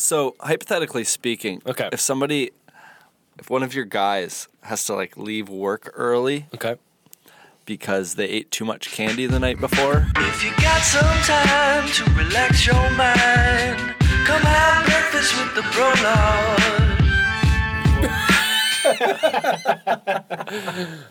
[0.00, 1.88] So hypothetically speaking, Okay.
[1.92, 2.52] if somebody,
[3.38, 6.76] if one of your guys has to like leave work early Okay.
[7.66, 12.04] because they ate too much candy the night before, If you got some time to
[12.16, 13.94] relax your mind,
[14.24, 15.62] come have breakfast with the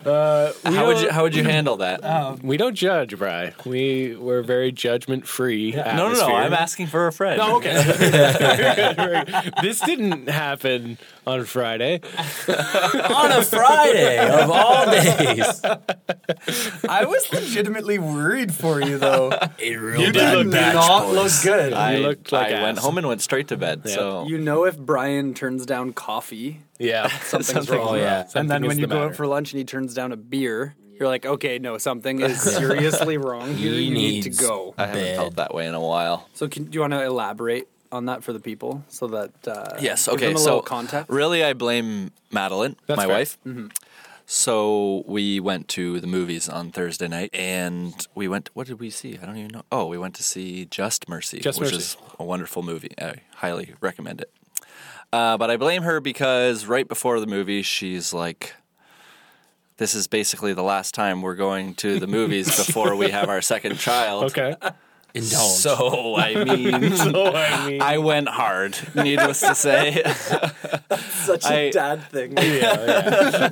[0.02, 2.00] bro how would you how would you handle that?
[2.42, 3.52] We don't judge, Bry.
[3.64, 5.72] We we're very judgment free.
[5.72, 6.34] no, no, no.
[6.34, 7.40] I'm asking for a friend.
[7.40, 7.74] Oh, okay.
[9.62, 12.00] this didn't happen on Friday.
[12.48, 15.60] on a Friday of all days.
[16.88, 19.30] I was legitimately worried for you though.
[19.58, 21.14] It really You did look bad, not boys.
[21.44, 21.72] look good.
[21.72, 23.82] I, You looked like I went home and went straight to bed.
[23.84, 23.94] Yeah.
[23.94, 27.08] So you know if Brian turns down coffee, Yeah.
[27.08, 27.88] something's Something- wrong.
[27.90, 28.26] oh, yeah.
[28.34, 29.10] and then when when is you the go matter.
[29.10, 32.40] out for lunch and he turns down a beer, you're like, okay, no, something is
[32.40, 33.72] seriously wrong here.
[33.72, 34.74] He You need to go.
[34.78, 35.16] I haven't Bed.
[35.16, 36.28] felt that way in a while.
[36.34, 39.78] So can, do you want to elaborate on that for the people so that uh,
[39.80, 40.06] Yes.
[40.06, 40.26] give Okay.
[40.28, 41.10] them a so context?
[41.10, 43.14] really, I blame Madeline, That's my fair.
[43.16, 43.38] wife.
[44.26, 48.48] So we went to the movies on Thursday night, and we went.
[48.54, 49.18] What did we see?
[49.20, 49.62] I don't even know.
[49.72, 51.78] Oh, we went to see Just Mercy, Just which Mercy.
[51.82, 52.92] is a wonderful movie.
[53.00, 54.30] I highly recommend it.
[55.12, 58.54] Uh, but I blame her because right before the movie, she's like,
[59.78, 63.42] "This is basically the last time we're going to the movies before we have our
[63.42, 64.54] second child." Okay.
[65.14, 65.50] Indulge.
[65.58, 68.78] So I mean, So I mean, I went hard.
[68.94, 70.02] Needless to say.
[71.24, 72.32] Such a I- dad thing.
[72.36, 73.50] Yeah.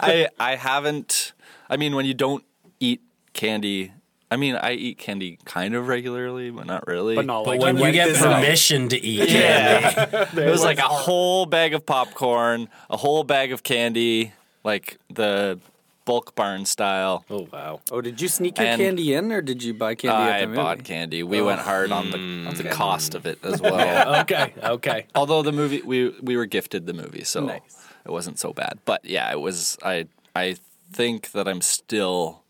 [0.00, 1.32] I I haven't.
[1.70, 2.44] I mean, when you don't
[2.80, 3.00] eat
[3.32, 3.92] candy,
[4.30, 7.14] I mean, I eat candy kind of regularly, but not really.
[7.14, 8.42] But not but when you get this night.
[8.42, 13.24] permission to eat candy, yeah, it was like a whole bag of popcorn, a whole
[13.24, 14.32] bag of candy,
[14.64, 15.58] like the
[16.04, 17.24] bulk barn style.
[17.30, 17.80] oh wow.
[17.90, 20.40] Oh, did you sneak your And- candy in, or did you buy candy at I
[20.42, 20.56] the movie?
[20.56, 21.22] bought candy.
[21.22, 21.64] We went oh.
[21.64, 22.50] hard on the hmm.
[22.50, 24.20] the cost of it as well.
[24.20, 24.52] Okay.
[24.62, 25.06] Okay.
[25.14, 27.60] Although the movie we we were gifted the movie, so Nice.
[28.04, 28.78] it wasn't so bad.
[28.84, 29.78] But yeah, it was.
[29.82, 30.56] I I
[30.92, 32.42] think that I'm still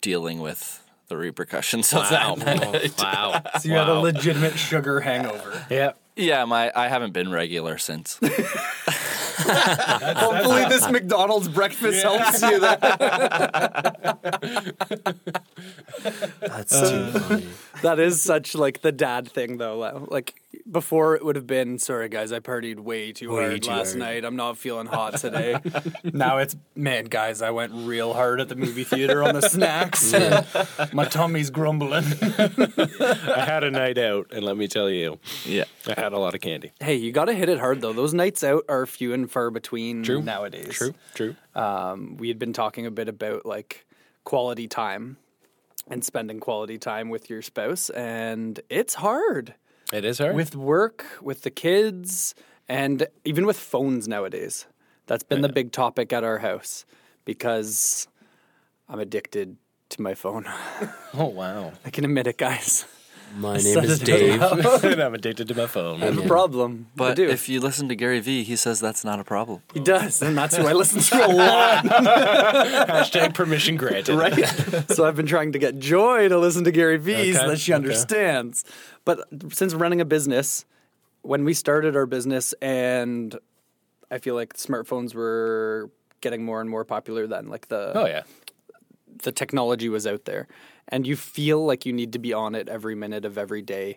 [0.00, 2.34] dealing with the repercussions of Wow.
[2.36, 2.94] that.
[2.98, 3.42] wow.
[3.60, 5.64] So you had a legitimate sugar hangover.
[5.70, 5.92] Yeah.
[6.16, 8.20] Yeah, my I haven't been regular since.
[9.44, 12.60] Hopefully, this McDonald's breakfast helps you.
[12.60, 12.78] Then.
[16.40, 17.46] that's too uh, funny.
[17.82, 20.06] That is such like the dad thing, though.
[20.10, 20.34] Like
[20.70, 23.88] before, it would have been, "Sorry guys, I partied way too Way hard too last
[23.90, 24.24] hard." night.
[24.24, 25.56] I'm not feeling hot today."
[26.04, 30.12] now it's, "Man, guys, I went real hard at the movie theater on the snacks.
[30.92, 35.64] My tummy's grumbling." I had a night out, and let me tell you, yeah.
[35.86, 36.72] I had a lot of candy.
[36.80, 37.92] hey, you got to hit it hard though.
[37.92, 40.22] Those nights out are few and far between True.
[40.22, 40.68] nowadays.
[40.72, 40.94] True.
[41.14, 41.36] True.
[41.54, 43.86] um, we had been talking a bit about like
[44.24, 45.18] quality time
[45.88, 49.54] and spending quality time with your spouse, and it's hard
[49.94, 50.34] It is hard.
[50.34, 52.34] with work, with the kids,
[52.68, 54.66] and even with phones nowadays.
[55.06, 56.84] That's been the big topic at our house
[57.24, 58.08] because
[58.88, 59.56] I'm addicted
[59.90, 60.46] to my phone.
[61.14, 61.72] oh wow.
[61.84, 62.86] I can admit it, guys.
[63.36, 64.40] My name is Dave.
[64.40, 66.02] and I'm addicted to my phone.
[66.02, 66.86] I have a problem.
[66.94, 67.28] I But do.
[67.28, 69.62] if you listen to Gary Vee, he says that's not a problem.
[69.72, 71.84] he does, and that's who I listen to a lot.
[71.84, 74.16] Hashtag permission granted.
[74.16, 74.90] right?
[74.90, 77.72] so I've been trying to get Joy to listen to Gary Vee so that she
[77.72, 77.76] okay.
[77.76, 78.64] understands.
[79.04, 80.64] But since running a business,
[81.22, 83.36] when we started our business, and
[84.10, 85.90] I feel like smartphones were
[86.20, 88.22] getting more and more popular then, like the Oh yeah.
[89.24, 90.46] The technology was out there,
[90.88, 93.96] and you feel like you need to be on it every minute of every day.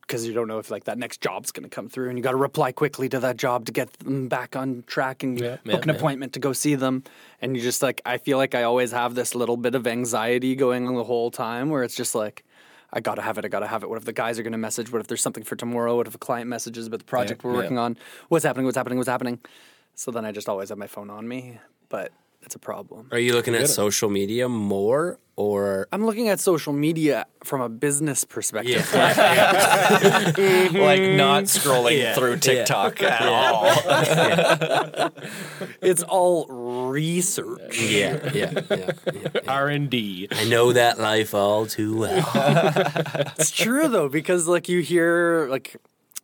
[0.00, 2.22] Because you don't know if like that next job's going to come through, and you
[2.22, 5.56] got to reply quickly to that job to get them back on track and Yeah,
[5.64, 5.94] book yeah, an yeah.
[5.94, 7.04] appointment to go see them.
[7.40, 10.54] And you just like, I feel like I always have this little bit of anxiety
[10.54, 12.44] going on the whole time, where it's just like,
[12.92, 13.88] I gotta have it, I gotta have it.
[13.88, 14.92] What if the guys are gonna message?
[14.92, 15.96] What if there's something for tomorrow?
[15.96, 17.96] What if a client messages about the project we're working on?
[18.28, 18.66] What's happening?
[18.66, 18.98] What's happening?
[18.98, 19.38] What's happening?
[19.94, 21.58] So then I just always have my phone on me,
[21.88, 22.12] but
[22.42, 23.08] it's a problem.
[23.12, 27.68] Are you looking at social media more or I'm looking at social media from a
[27.68, 28.86] business perspective.
[28.94, 29.16] like
[30.36, 31.68] not mm-hmm.
[31.70, 32.14] scrolling Yeah.
[32.14, 32.36] through Yeah.
[32.36, 35.10] TikTok at all.
[35.80, 37.80] It's all research.
[37.80, 39.28] yeah, yeah, yeah, yeah.
[39.48, 40.28] R and D.
[40.30, 42.30] I know that life all too well.
[43.38, 45.76] It's true though, because like you hear like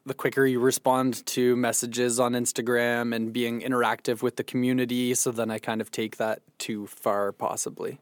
[0.08, 5.30] the quicker you respond to messages on Instagram and being interactive with the community, so
[5.30, 8.00] then I kind of take that too far possibly.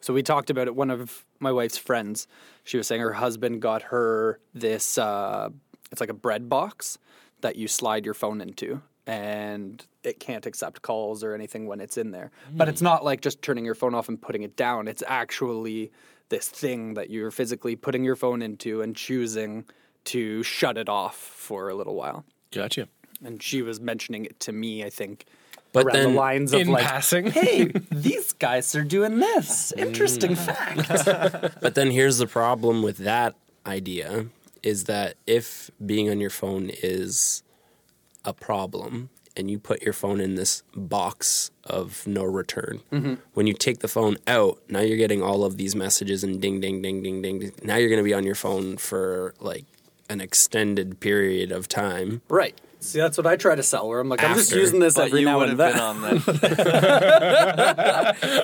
[0.00, 0.76] So we talked about it.
[0.76, 2.28] One of my wife's friends,
[2.62, 4.98] she was saying her husband got her this.
[4.98, 5.48] Uh,
[5.90, 6.98] it's like a bread box
[7.40, 11.96] that you slide your phone into, and it can't accept calls or anything when it's
[11.96, 12.30] in there.
[12.52, 14.88] But it's not like just turning your phone off and putting it down.
[14.88, 15.90] It's actually
[16.28, 19.64] this thing that you're physically putting your phone into and choosing
[20.06, 22.24] to shut it off for a little while.
[22.52, 22.88] Gotcha.
[23.24, 25.24] And she was mentioning it to me, I think,
[25.72, 27.26] But around then the lines of In like, passing.
[27.30, 29.72] "Hey, these guys are doing this.
[29.76, 30.38] Interesting Mm.
[30.38, 33.34] fact." But then here's the problem with that
[33.66, 34.26] idea
[34.62, 37.42] is that if being on your phone is
[38.24, 42.80] a problem and you put your phone in this box of no return,
[43.34, 46.60] when you take the phone out, now you're getting all of these messages and ding,
[46.60, 47.52] ding, ding, ding, ding.
[47.62, 49.64] Now you're going to be on your phone for like
[50.08, 52.22] an extended period of time.
[52.28, 52.58] right.
[52.78, 53.88] See, that's what I try to sell.
[53.88, 55.72] Where I'm like, I'm just using this But every you now and then.
[55.72, 56.22] been on that.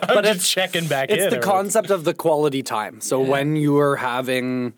[0.08, 1.18] but it's checking back in.
[1.18, 3.00] it's the or- concept of the quality time.
[3.00, 4.72] So when you are having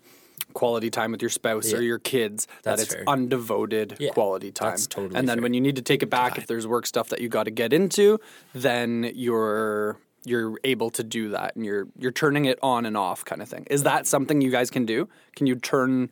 [0.53, 3.05] quality time with your spouse or your kids, That's that it's fair.
[3.05, 4.71] undevoted Yeah, quality time.
[4.71, 5.43] that's totally and then fair.
[5.43, 7.51] when you need to take it back, if there's work stuff that you got to
[7.51, 8.19] get into,
[8.53, 9.97] then you're
[10.27, 13.49] you're able to do that, and you're you're turning it on and off, kind of
[13.49, 13.65] thing.
[13.69, 15.07] Is that something you guys can do?
[15.35, 16.09] Can you turn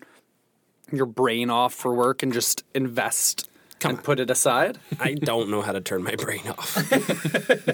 [0.95, 3.49] your brain off for work and just invest
[3.83, 4.77] and put it aside?
[4.99, 6.77] I don't know how to turn my brain off.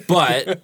[0.08, 0.62] but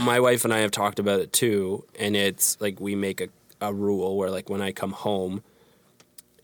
[0.00, 3.28] my wife and I have talked about it too, and it's like we make a,
[3.60, 5.42] a rule where like when I come home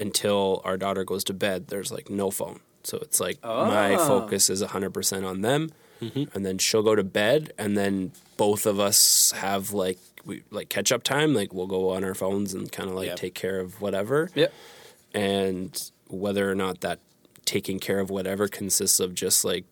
[0.01, 2.61] until our daughter goes to bed, there's like no phone.
[2.85, 4.07] So it's like my oh.
[4.07, 5.71] focus is 100% on them.
[6.01, 6.37] Mm-hmm.
[6.37, 10.69] And then she'll go to bed and then both of us have like we like
[10.69, 13.17] catch up time, like we'll go on our phones and kind of like Yep.
[13.17, 14.53] take care of whatever Yep.
[15.15, 17.01] And whether or not that
[17.45, 19.65] taking care of whatever consists of just like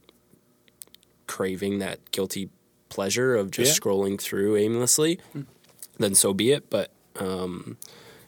[1.27, 2.51] craving that guilty
[2.89, 3.81] pleasure of just Yeah.
[3.81, 5.21] scrolling through aimlessly,
[5.99, 6.69] then so be it.
[6.71, 7.77] But um,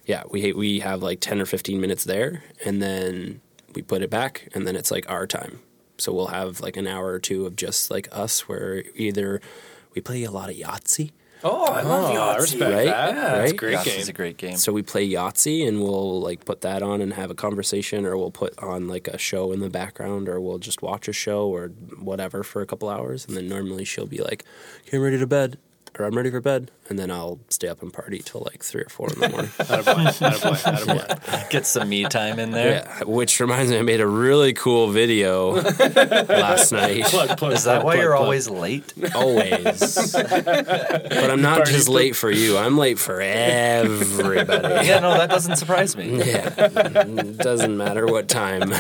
[0.07, 3.41] yeah, we we have like ten or fifteen minutes there, and then
[3.75, 5.61] we put it back, and then it's like our time.
[5.99, 9.41] So we'll have like an hour or two of just like us, where either
[9.95, 11.11] we play a lot of Yahtzee,
[11.45, 12.87] Oh, I love Oh, I respect Right?
[12.87, 13.15] that.
[13.15, 13.57] That's a Right?
[13.57, 13.99] great Gosh, game.
[14.01, 14.57] it's a great game.
[14.57, 18.17] So we play Yahtzee and we'll like put that on and have a conversation, or
[18.17, 21.49] we'll put on like a show in the background, or we'll just watch a show
[21.49, 21.69] or
[21.99, 23.27] whatever for a couple hours.
[23.27, 24.45] And then normally she'll be like,
[24.87, 25.59] "Okay, I'm ready to bed,"
[25.99, 28.83] or "I'm ready for bed," and then I'll stay up and party till like three
[28.83, 29.51] or four in the morning.
[29.59, 31.51] Attaboy, attaboy, attaboy.
[31.51, 32.85] Get some me time in there.
[32.85, 37.05] yeah, which reminds me, I made a really cool video last night.
[37.05, 38.23] Plug, plug, Is that plug, why plug, you're plug.
[38.25, 38.93] always late?
[39.15, 42.59] Always, but I'm not just late for you.
[42.59, 44.87] I'm late for everybody.
[44.87, 46.19] yeah, no, that doesn't surprise me.
[46.19, 48.73] Yeah, it doesn't matter what time.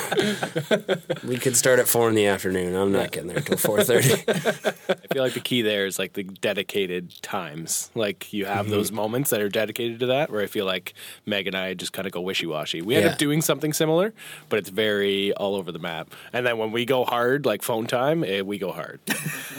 [1.24, 2.74] we could start at four in the afternoon.
[2.74, 4.12] I'm not getting there until four thirty.
[4.28, 7.90] I feel like the key there is like the dedicated times.
[7.94, 10.30] Like you have those moments that are dedicated to that.
[10.30, 10.94] Where I feel like
[11.26, 12.80] Meg and I just kind of go wishy washy.
[12.82, 14.14] We end up doing something similar,
[14.48, 16.10] but it's very all over the map.
[16.32, 19.00] And then when we go hard, like phone time, eh, we go hard.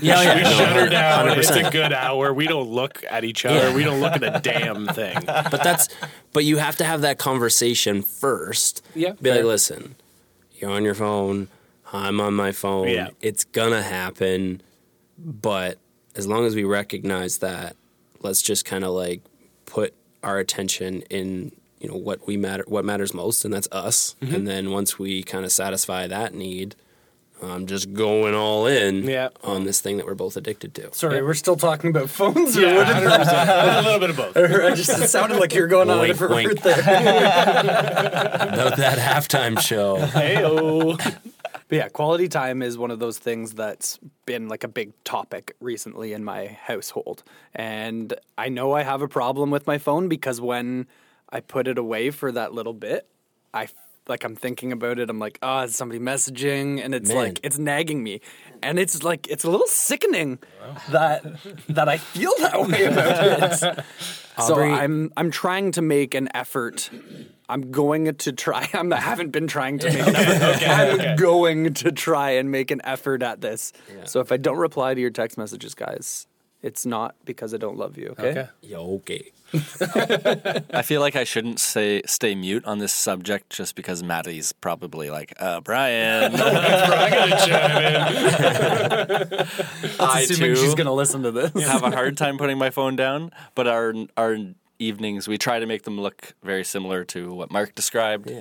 [0.02, 1.30] Yeah, We shut her down.
[1.38, 2.34] It's a good hour.
[2.34, 3.70] We don't look at each other.
[3.70, 3.76] Yeah.
[3.76, 5.18] We don't look at a damn thing.
[5.26, 5.88] But that's
[6.34, 8.84] but you have to have that conversation first.
[8.96, 9.96] Yeah, Be like, listen,
[10.56, 11.48] you're on your phone.
[11.94, 12.88] I'm on my phone.
[12.90, 13.10] Yeah.
[13.22, 14.62] It's gonna happen.
[15.18, 15.78] But
[16.16, 17.76] as long as we recognize that,
[18.24, 19.22] let's just kind of like
[19.66, 19.94] put
[20.24, 24.36] our attention in you know what we matter what matters most and that's us Mm-hmm.
[24.36, 26.76] and then once we kind of satisfy that need
[27.42, 29.30] i'm just going all in Yeah.
[29.44, 32.56] on this thing that we're both addicted to Sorry, we're still talking about phones.
[32.56, 33.80] or Yeah, what 100%.
[33.80, 34.38] a little bit of both.
[34.38, 36.48] I just it sounded like you're going on a Wink, different wink.
[36.50, 36.80] route there.
[37.54, 40.98] about that halftime show Hey-o.
[41.68, 45.56] But yeah, quality time is one of those things that's been like a big topic
[45.60, 47.24] recently in my household.
[47.54, 50.88] And I know I have a problem with my phone because when
[51.30, 53.08] I put it away for that little bit,
[53.54, 53.68] I
[54.08, 55.10] like I'm thinking about it.
[55.10, 56.84] I'm like, oh, is somebody messaging?
[56.84, 57.18] And it's Man.
[57.18, 58.22] like it's nagging me,
[58.62, 60.40] and it's like it's a little sickening
[60.92, 61.24] that
[61.70, 63.86] that I feel that way about it.
[64.40, 66.90] So I'm I'm trying to make an effort.
[67.50, 68.68] I'm going to try.
[68.74, 70.66] I'm, I haven't been trying to make an effort.
[70.68, 73.74] I'm going to try and make an effort at this.
[74.06, 76.28] So if I don't reply to your text messages, guys,
[76.64, 78.16] it's not because I don't love you.
[78.18, 78.30] Okay.
[78.30, 78.48] Okay.
[78.62, 84.02] Yo, okay I feel like I shouldn't say stay mute on this subject just because
[84.02, 86.34] Maddie's probably like, uh, Brian.
[86.42, 87.78] I gotta chime
[89.42, 89.48] in.
[90.00, 91.52] I Assuming too she's gonna listen to this.
[91.68, 94.38] have a hard time putting my phone down, but our our
[94.80, 98.32] evenings we try to make them look very similar to what Mark described.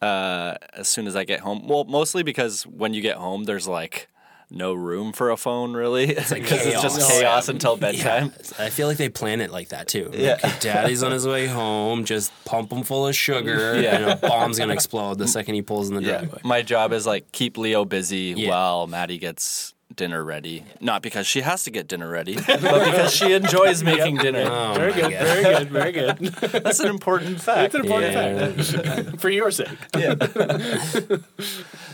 [0.00, 3.68] Uh, as soon as I get home, well, mostly because when you get home, there's
[3.68, 4.08] like
[4.50, 6.04] no room for a phone really.
[6.10, 7.10] It's like because it's just chaos.
[7.20, 8.32] chaos until bedtime.
[8.58, 10.10] I feel like they plan it like that too.
[10.12, 10.38] Yeah.
[10.42, 13.96] Like, daddy's on his way home, just pump him full of sugar, Yeah.
[13.96, 16.40] and a bomb's gonna explode the second he pulls in the Yeah, driveway.
[16.44, 18.50] my job is like keep Leo busy Yeah.
[18.50, 20.64] while Maddie gets dinner ready.
[20.80, 24.42] Not because she has to get dinner ready, but because she enjoys making dinner.
[24.50, 25.12] Oh Very good, God.
[25.12, 26.16] very good, very good.
[26.64, 27.66] That's an important fact.
[27.66, 29.02] It's an important Yeah.
[29.02, 29.68] fact for your sake.
[29.96, 30.14] Yeah.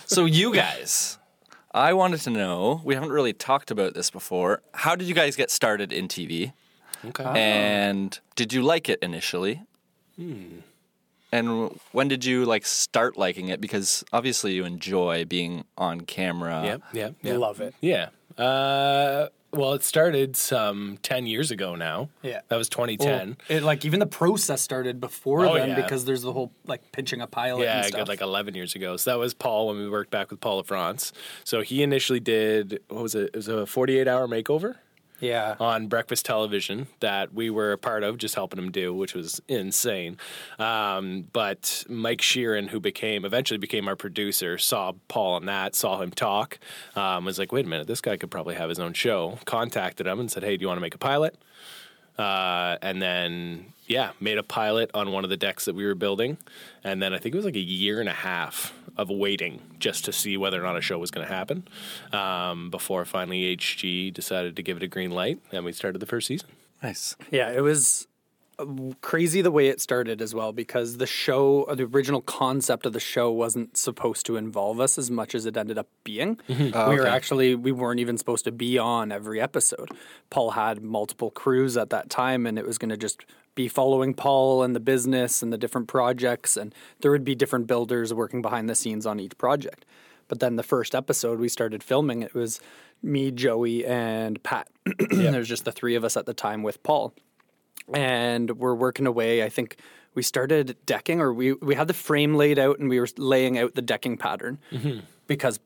[0.06, 1.18] So, you guys,
[1.72, 4.62] I wanted to know, we haven't really talked about this before.
[4.74, 6.52] How did you guys get started in TV?
[7.04, 7.24] Okay.
[7.24, 9.62] And did you like it initially?
[10.16, 10.60] Hmm.
[11.32, 13.60] And when did you like start liking it?
[13.60, 16.62] Because obviously you enjoy being on camera.
[16.64, 17.38] Yep, yep, yep.
[17.38, 17.74] Love it.
[17.80, 18.08] Yeah.
[18.36, 22.08] Uh, well, it started some 10 years ago now.
[22.22, 22.40] Yeah.
[22.48, 23.36] That was 2010.
[23.48, 25.74] Well, it, like even the process started before Oh, then yeah.
[25.76, 27.64] because there's the whole like pitching a pilot.
[27.64, 28.96] yeah, and got like 11 years ago.
[28.96, 31.12] So that was Paul when we worked back with Paul LaFrance.
[31.44, 33.30] So he initially did, what was it?
[33.32, 34.76] It was a 48 hour makeover
[35.20, 35.56] yeah.
[35.60, 39.40] on breakfast television that we were a part of, just helping him do, which was
[39.48, 40.16] insane.
[40.58, 46.00] Um, but Mike Sheeran, who became eventually became our producer, saw Paul on that, saw
[46.00, 46.58] him talk,
[46.96, 50.06] um, was like, "Wait a minute, this guy could probably have his own show." Contacted
[50.06, 51.36] him and said, "Hey, do you want to make a pilot?"
[52.18, 55.96] Uh, and then yeah, made a pilot on one of the decks that we were
[55.96, 56.38] building,
[56.84, 60.04] and then I think it was like a year and a half of waiting just
[60.04, 61.66] to see whether or not a show was going to happen
[62.12, 66.06] um, before finally HG decided to give it a green light, and we started the
[66.06, 66.48] first season.
[66.80, 67.16] Nice.
[67.32, 68.06] Yeah, it was
[68.60, 68.64] uh,
[69.00, 72.92] crazy the way it started as well because the show, uh, the original concept of
[72.92, 76.38] the show wasn't supposed to involve us as much as it ended up being.
[76.48, 79.90] we were actually, we weren't even supposed to be on every episode.
[80.30, 84.14] Paul had multiple crews at that time and it was going to just be following
[84.14, 86.56] Paul and the business and the different projects.
[86.56, 89.84] And there would be different builders working behind the scenes on each project.
[90.28, 92.60] But then the first episode we started filming, it was
[93.02, 94.68] me, Joey, and Pat.
[95.10, 97.12] And there's just the three of us at the time with Paul
[97.92, 99.42] and we're working away.
[99.42, 99.76] I think
[100.14, 103.58] we started decking, or we we had the frame laid out, and we were laying
[103.58, 105.00] out the decking pattern mm-hmm.
[105.26, 105.60] because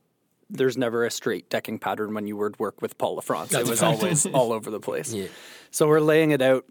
[0.50, 3.58] there's never a straight decking pattern when you would work with Paul LaFrance.
[3.58, 5.14] it was always all over the place.
[5.70, 6.64] So we're laying it out,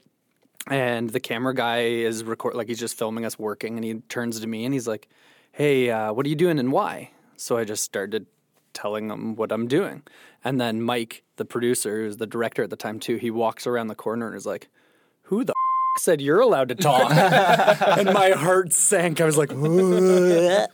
[0.67, 4.39] and the camera guy is record like he's just filming us working, and he turns
[4.39, 5.07] to me and he's like,
[5.51, 8.27] "Hey, uh, what are you doing and why?" So I just started
[8.73, 10.03] telling him what I'm doing,
[10.43, 13.87] and then Mike, the producer, who's the director at the time too, he walks around
[13.87, 14.69] the corner and is like,
[15.23, 15.53] "Who the?"
[15.95, 17.11] F- Said you're allowed to talk,
[17.97, 19.21] and my heart sank.
[19.21, 20.69] I was like, That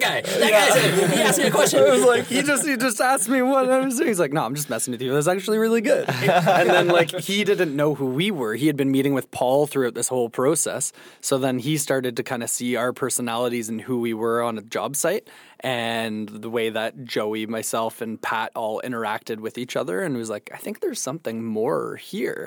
[0.00, 0.20] guy.
[0.20, 1.80] That guy said he asked me a question.
[1.80, 4.08] I was like, he just he just asked me what I was doing.
[4.08, 5.12] He's like, no, I'm just messing with you.
[5.12, 6.08] That's actually really good.
[6.08, 8.54] And then like he didn't know who we were.
[8.54, 10.92] He had been meeting with Paul throughout this whole process.
[11.20, 14.58] So then he started to kind of see our personalities and who we were on
[14.58, 15.26] a job site
[15.60, 20.28] and the way that Joey, myself, and Pat all interacted with each other and was
[20.30, 22.46] like, I think there's something more here.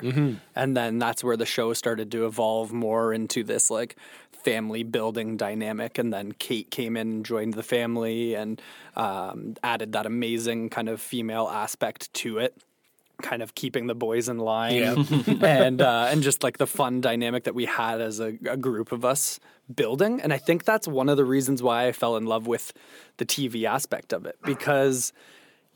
[0.54, 3.96] And then that's where the show started to evolve more into this like
[4.32, 5.98] family building dynamic.
[5.98, 8.62] And then Kate came in and joined the family and
[8.96, 12.56] um, added that amazing kind of female aspect to it.
[13.22, 14.82] Kind of keeping the boys in line,
[15.42, 18.92] and uh, and just like the fun dynamic that we had as a, a group
[18.92, 19.40] of us
[19.74, 22.72] building, and I think that's one of the reasons why I fell in love with
[23.18, 25.12] the TV aspect of it because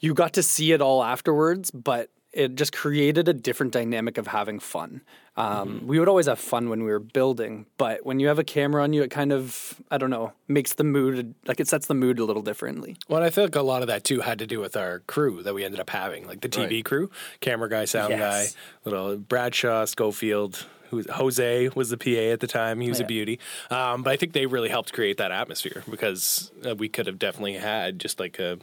[0.01, 4.27] you got to see it all afterwards, but it just created a different dynamic of
[4.27, 5.03] having fun.
[5.37, 8.45] Um, We would always have fun when we were building, but when you have a
[8.45, 11.87] camera on you, it kind of, I don't know, makes the mood, like it sets
[11.87, 12.97] the mood a little differently.
[13.09, 15.43] Well, I feel like a lot of that too had to do with our crew
[15.43, 17.11] that we ended up having, like the TV crew,
[17.41, 18.55] camera guy, sound Yes.
[18.55, 20.67] guy, little Bradshaw, Schofield.
[21.11, 22.81] Jose was the PA at the time.
[22.81, 23.07] He was a Yeah.
[23.09, 27.09] beauty, um, but I think they really helped create that atmosphere because uh, we could
[27.09, 28.59] have definitely had just like a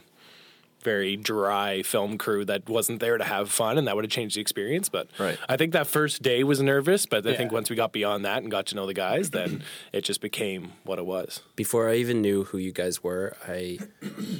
[0.82, 4.36] very dry film crew that wasn't there to have fun, and that would have changed
[4.36, 4.88] the experience.
[4.88, 5.38] But Right.
[5.48, 8.42] I think that first day was nervous, but I think once we got beyond that
[8.42, 9.62] and got to know the guys, then
[9.92, 11.42] it just became what it was.
[11.56, 13.78] Before I even knew who you guys were, I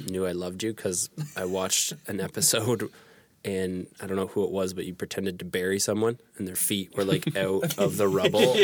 [0.09, 2.89] knew I loved you because I watched an episode
[3.45, 6.55] and I don't know who it was, but you pretended to bury someone and their
[6.55, 8.55] feet were like out of the rubble.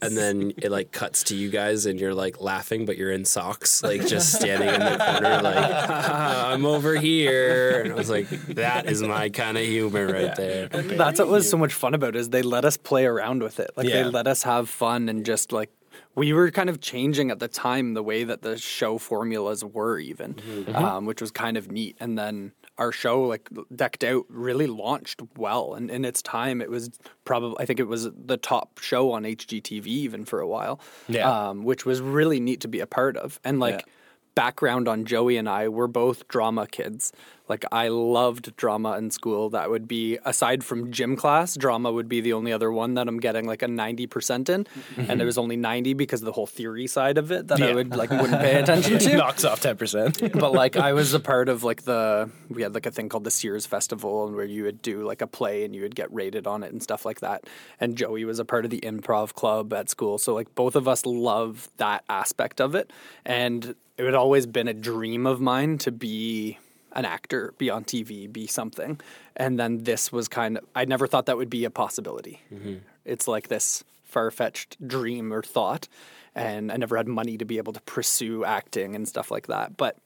[0.00, 3.24] And then it like cuts to you guys and you're like laughing, but you're in
[3.24, 7.82] socks, like just standing in the corner, like, "Ah, I'm over here.
[7.82, 10.68] And I was like, that is my kind of humor right there.
[10.68, 13.58] That's what was so much fun about it, is they let us play around with
[13.60, 13.70] it.
[13.76, 14.04] Like Yeah.
[14.04, 15.70] they let us have fun and just like
[16.14, 19.98] we were kind of changing at the time the way that the show formulas were
[19.98, 20.36] even,
[20.74, 21.96] um, which was kind of neat.
[22.00, 25.74] And then our show, like decked out, really launched well.
[25.74, 26.90] And in its time, it was
[27.24, 30.80] probably I think it was the top show on HGTV even for a while.
[31.08, 31.48] Yeah.
[31.48, 33.40] um, which was really neat to be a part of.
[33.44, 33.80] And like.
[33.86, 33.92] Yeah.
[34.34, 37.12] background on Joey and I, we're both drama kids.
[37.48, 39.50] Like I loved drama in school.
[39.50, 43.08] That would be aside from gym class, drama would be the only other one that
[43.08, 44.54] I'm getting like a 90% in.
[44.54, 44.66] And
[45.08, 45.20] mm-hmm.
[45.20, 47.96] it was only 90 because of the whole theory side of it that I would
[47.96, 49.16] like wouldn't pay attention to.
[49.16, 50.32] Knocks off ten percent.
[50.32, 53.24] but like I was a part of like the we had like a thing called
[53.24, 56.12] the Sears Festival and where you would do like a play and you would get
[56.12, 57.44] rated on it and stuff like that.
[57.80, 60.18] And Joey was a part of the improv club at school.
[60.18, 62.92] So like both of us love that aspect of it.
[63.24, 66.58] And it had always been a dream of mine to be
[66.92, 69.00] an actor, be on TV, be something.
[69.36, 72.40] And then this was kind of I never thought that would be a possibility.
[72.52, 72.76] Mm-hmm.
[73.04, 75.88] It's like this far fetched dream or thought.
[76.34, 79.76] And I never had money to be able to pursue acting and stuff like that.
[79.76, 79.96] But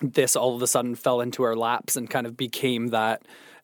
[0.00, 3.22] this all of a sudden fell into our laps and kind of became that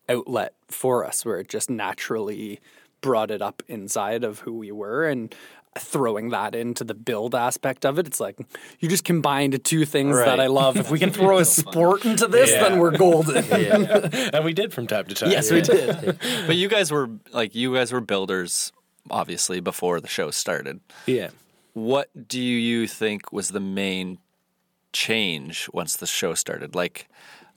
[0.08, 2.60] outlet for us where it just naturally
[3.00, 5.34] brought it up inside of who we were and
[5.76, 8.36] throwing that into the build aspect of it it's like
[8.80, 12.26] you just combined two things that i love if we can throw a sport into
[12.26, 12.68] this Yeah.
[12.68, 15.30] then we're golden and we did from time to time.
[15.30, 18.72] yes we did But you guys were like you guys were builders,
[19.10, 20.80] obviously before the show started.
[21.06, 21.28] Yeah.
[21.74, 24.18] What do you think was the main
[24.92, 26.74] change once the show started?
[26.74, 27.08] Like,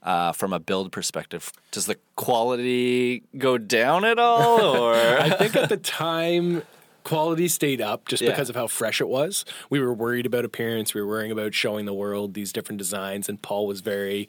[0.02, 5.56] uh, from a build perspective, does the quality go down at all, or I think
[5.56, 6.62] at the time
[7.04, 8.30] quality stayed up just Yeah.
[8.30, 9.44] because of how fresh it was.
[9.70, 10.94] We were worried about appearance.
[10.94, 14.28] We were worrying about showing the world these different designs, and Paul was very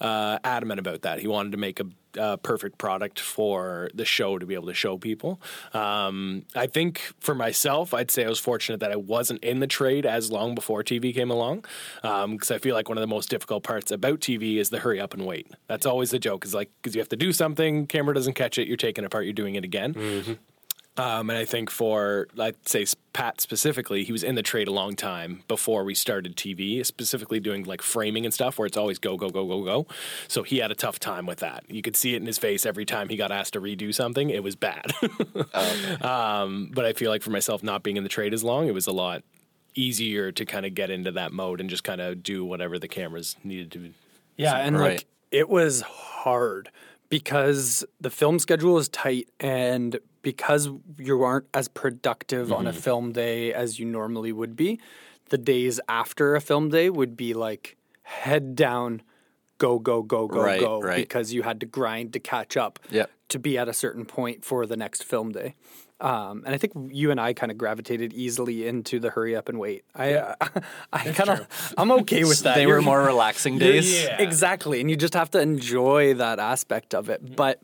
[0.00, 1.20] uh, adamant about that.
[1.20, 4.74] He wanted to make a, a perfect product for the show to be able to
[4.74, 5.40] show people.
[5.72, 9.66] Um, I think for myself, I'd say I was fortunate that I wasn't in the
[9.66, 11.64] trade as long before TV came along,
[12.02, 15.00] because I feel like one of the most difficult parts about TV is the hurry
[15.00, 15.48] up and wait.
[15.68, 16.44] That's always the joke.
[16.44, 19.06] Is like because you have to do something, camera doesn't catch it, you're taking it
[19.08, 20.38] apart, you're doing it again.
[20.96, 24.72] Um, and I think for, I'd say Pat specifically, he was in the trade a
[24.72, 29.00] long time before we started TV, specifically doing like framing and stuff where it's always
[29.00, 29.86] go, go, go, go, go.
[30.28, 31.64] So he had a tough time with that.
[31.68, 34.30] You could see it in his face every time he got asked to redo something.
[34.30, 34.92] It was bad.
[36.02, 38.74] um, but I feel like for myself, not being in the trade as long, it
[38.74, 39.24] was a lot
[39.74, 42.88] easier to kind of get into that mode and just kind of do whatever the
[42.88, 43.92] cameras needed to.
[44.36, 44.98] Yeah, and Right.
[44.98, 46.70] like it was hard
[47.08, 52.78] because the film schedule is tight and because you aren't as productive on a Mm-hmm.
[52.80, 54.80] film day as you normally would be,
[55.28, 59.02] the days after a film day would be like head down,
[59.58, 60.96] go, go, go, go, Right, go, right.
[60.96, 63.10] because you had to grind to catch up Yep.
[63.28, 65.54] to be at a certain point for the next film day.
[66.00, 69.48] Um, and I think you and I kind of gravitated easily into the hurry up
[69.48, 69.84] and wait.
[69.94, 70.34] I, uh,
[70.92, 71.46] I kind of,
[71.78, 72.56] I'm okay with that.
[72.56, 74.02] they You're- were more relaxing days?
[74.02, 74.20] Yeah.
[74.20, 74.80] Exactly.
[74.80, 77.36] And you just have to enjoy that aspect of it.
[77.36, 77.60] But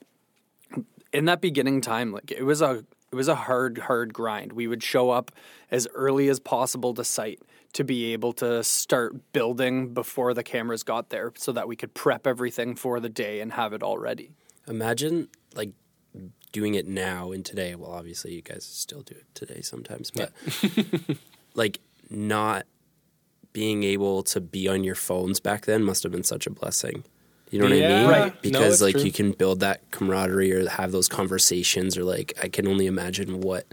[1.13, 4.53] in that beginning time, like it was a it was a hard, hard grind.
[4.53, 5.33] We would show up
[5.71, 7.41] as early as possible to site
[7.73, 11.93] to be able to start building before the cameras got there so that we could
[11.95, 14.31] prep everything for the day and have it all ready.
[14.69, 15.73] Imagine like
[16.53, 17.75] doing it now and today.
[17.75, 20.33] Well, obviously you guys still do it today sometimes, but
[21.55, 22.65] like not
[23.53, 27.05] being able to be on your phones back then must have been such a blessing.
[27.51, 28.09] You know what I mean?
[28.09, 28.43] Right.
[28.43, 29.05] Because it's like true.
[29.05, 33.41] you can build that camaraderie or have those conversations or like I can only imagine
[33.41, 33.67] what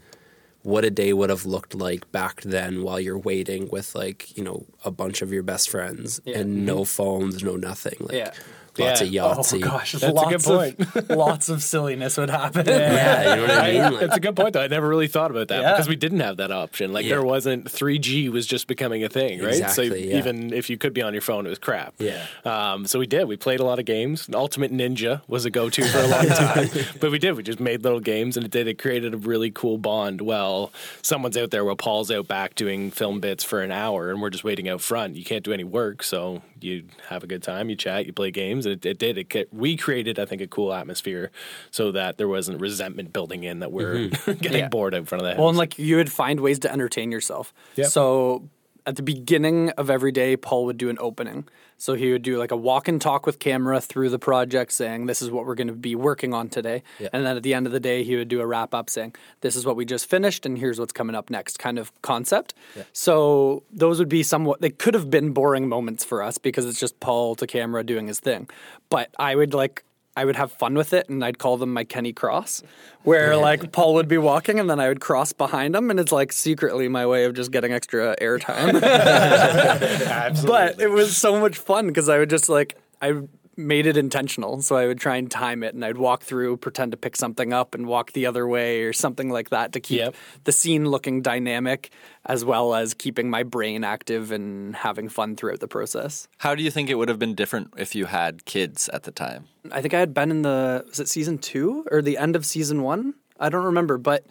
[0.63, 4.43] what a day would have looked like back then while you're waiting with like, you
[4.43, 6.65] know, a bunch of your best friends and mm-hmm.
[6.65, 7.95] no phones, no nothing.
[7.99, 8.33] Like Yeah.
[8.79, 9.25] Lots Yeah.
[9.25, 9.37] of Yahtzee.
[9.37, 12.65] That's a good of lots of silliness would happen.
[12.65, 13.81] Yeah, you know what I mean?
[13.81, 14.61] Like, That's a good point, though.
[14.61, 15.71] I never really thought about that Yeah.
[15.73, 16.93] because we didn't have that option.
[16.93, 17.11] Like Yeah.
[17.15, 19.55] there wasn't 3G was just becoming a thing, right?
[19.55, 20.17] so Exactly, yeah.
[20.17, 21.93] even if you could be on your phone, it was crap.
[21.99, 22.25] Yeah.
[22.45, 23.25] Um, so we did.
[23.27, 24.29] We played a lot of games.
[24.33, 27.35] Ultimate Ninja was a go-to for a long time, but we did.
[27.35, 28.67] We just made little games, and it did.
[28.67, 30.21] It created a really cool bond.
[30.21, 34.21] Well, someone's out there while Paul's out back doing film bits for an hour, and
[34.21, 35.15] we're just waiting out front.
[35.15, 37.69] You can't do any work, so you have a good time.
[37.69, 38.05] You chat.
[38.05, 39.17] You play games, and it, it did.
[39.17, 41.31] It ca- we created, I think, a cool atmosphere
[41.71, 44.31] so that there wasn't resentment building in that we're mm-hmm.
[44.41, 44.69] getting Yeah.
[44.69, 45.39] bored out in front of the house.
[45.39, 47.53] Well, and like you would find ways to entertain yourself.
[47.75, 47.87] Yep.
[47.87, 48.49] So
[48.85, 51.47] at the beginning of every day, Paul would do an opening.
[51.77, 55.05] So he would do like a walk and talk with camera through the project saying,
[55.05, 56.83] This is what we're going to be working on today.
[57.13, 59.15] And then at the end of the day, he would do a wrap up saying,
[59.41, 62.53] This is what we just finished and here's what's coming up next kind of concept.
[62.93, 66.79] So those would be somewhat, they could have been boring moments for us because it's
[66.79, 68.49] just Paul to camera doing his thing.
[68.89, 69.83] But I would like,
[70.17, 72.63] I would have fun with it and I'd call them my Kenny Cross,
[73.03, 76.11] where like Paul would be walking and then I would cross behind him and it's
[76.11, 78.81] like secretly my way of just getting extra airtime.
[80.47, 83.21] but it was so much fun because I would just like, I
[83.57, 84.61] made it intentional.
[84.61, 87.51] So I would try and time it and I'd walk through, pretend to pick something
[87.51, 90.15] up and walk the other way or something like that to keep Yep.
[90.43, 91.89] the scene looking dynamic
[92.25, 96.27] as well as keeping my brain active and having fun throughout the process.
[96.37, 99.11] How do you think it would have been different if you had kids at the
[99.11, 99.45] time?
[99.71, 102.45] I think I had been in the was it season two or the end of
[102.45, 103.15] season one?
[103.39, 104.25] I don't remember, but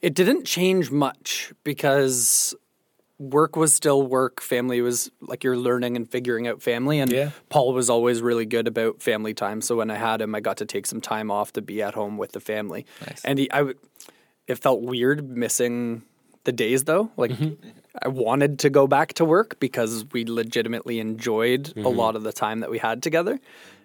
[0.00, 2.54] it didn't change much because
[3.20, 4.40] work was still work.
[4.40, 6.98] Family was like you're learning and figuring out family.
[6.98, 7.30] And Yeah.
[7.50, 9.60] Paul was always really good about family time.
[9.60, 11.94] So when I had him, I got to take some time off to be at
[11.94, 12.86] home with the family.
[13.06, 13.22] Nice.
[13.24, 13.78] And he, I, w-
[14.46, 16.02] it felt weird missing
[16.44, 17.10] the days though.
[17.18, 17.68] Like mm-hmm.
[18.02, 21.98] I wanted to go back to work because we legitimately enjoyed a mm-hmm.
[21.98, 23.38] lot of the time that we had together.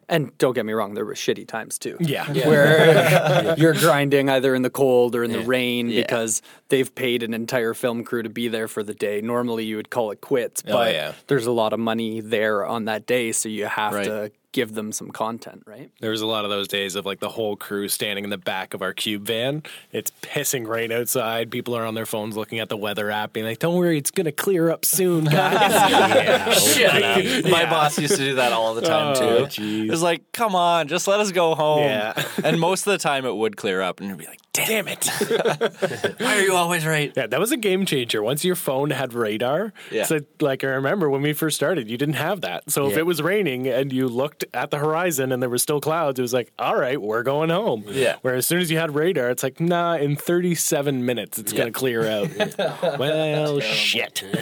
[0.08, 1.98] And don't get me wrong, there were shitty times too.
[2.00, 2.32] Yeah.
[2.32, 6.02] Where you're grinding either in the cold or in the rain Yeah.
[6.02, 9.22] because they've paid an entire film crew to be there for the day.
[9.22, 11.14] Normally you would call it quits, oh, but yeah.
[11.28, 14.06] there's a lot of money there on that day, so you have Right.
[14.06, 15.92] to give them some content, right?
[16.00, 18.38] There was a lot of those days of like the whole crew standing in the
[18.38, 19.64] back of our cube van.
[19.92, 21.52] It's pissing rain outside.
[21.52, 24.12] People are on their phones looking at the weather app, being like, "Don't worry, it's
[24.12, 25.26] gonna clear up soon,
[25.70, 27.46] guys." Shit.
[27.52, 29.62] My boss used to do that all the time Oh, too.
[29.62, 29.86] jeez.
[29.88, 31.84] It was like, come on, just let us go home.
[31.84, 32.14] Yeah.
[32.44, 35.06] and most of the time it would clear up and you'd be like, Damn it!
[36.22, 37.12] why are you always right?
[37.14, 38.24] yeah, that was a game changer.
[38.24, 40.06] Once your phone had radar, Yeah.
[40.06, 42.72] so like I remember when we first started, you didn't have that.
[42.72, 45.82] So if it was raining and you looked at the horizon and there were still
[45.82, 47.84] clouds, it was like, all right, we're going home.
[47.88, 48.18] Yeah.
[48.22, 51.72] Where as soon as you had radar, it's like, nah, in 37 minutes it's gonna
[51.72, 52.30] clear out.
[53.00, 54.24] well, shit.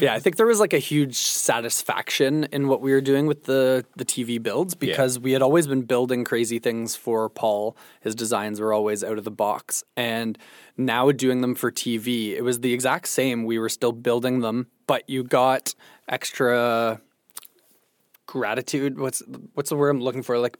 [0.00, 3.44] Yeah, I think there was like a huge satisfaction in what we were doing with
[3.44, 7.76] the the TV builds because we had always been building crazy things for Paul.
[8.00, 9.84] His designs were always out of the box.
[9.96, 10.36] And
[10.76, 13.44] now doing them for TV, it was the exact same.
[13.44, 15.74] We were still building them, but you got
[16.08, 17.00] extra
[18.26, 18.98] gratitude.
[18.98, 19.22] What's
[19.54, 20.38] what's the word I'm looking for?
[20.38, 20.56] Like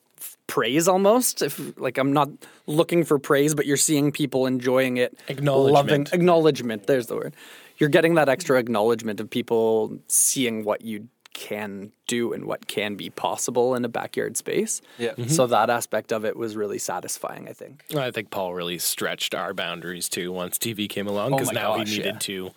[0.46, 1.42] praise almost.
[1.42, 2.30] If like I'm not
[2.66, 5.74] looking for praise, but you're seeing people enjoying it, Acknowledgement.
[5.74, 6.86] loving acknowledgement.
[6.86, 7.34] There's the word.
[7.78, 12.94] You're getting that extra acknowledgement of people seeing what you can do and what can
[12.94, 14.80] be possible in a backyard space.
[14.98, 15.14] Yeah.
[15.26, 15.50] So mm-hmm.
[15.50, 17.84] that aspect of it was really satisfying, I think.
[17.94, 21.60] I think Paul really stretched our boundaries too once TV came along oh because my
[21.60, 22.18] now gosh, he needed yeah.
[22.20, 22.50] to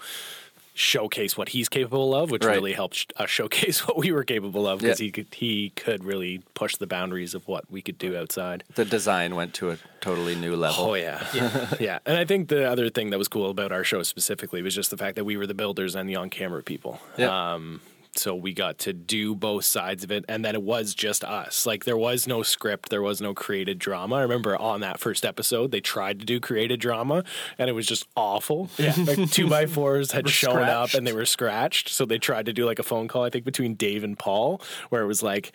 [0.78, 2.54] showcase what he's capable of, which Right.
[2.54, 5.06] really helped us showcase what we were capable of because Yeah.
[5.06, 8.64] he could he could really push the boundaries of what we could do outside.
[8.76, 10.86] The design went to a totally new level.
[10.86, 11.26] Oh yeah.
[11.80, 14.76] yeah, And I think the other thing that was cool about our show specifically was
[14.76, 17.00] just the fact that we were the builders and the on-camera people.
[17.18, 17.54] Yeah.
[17.54, 17.82] Um,
[18.18, 21.66] so we got to do both sides of it, and then it was just us.
[21.66, 24.16] Like there was no script, there was no created drama.
[24.16, 27.24] I remember on that first episode, they tried to do created drama,
[27.58, 28.70] and it was just awful.
[28.78, 31.90] Yeah, like two by fours had shown up and they were scratched.
[31.90, 34.62] So they tried to do like a phone call, I think, between Dave and Paul,
[34.90, 35.52] where it was like.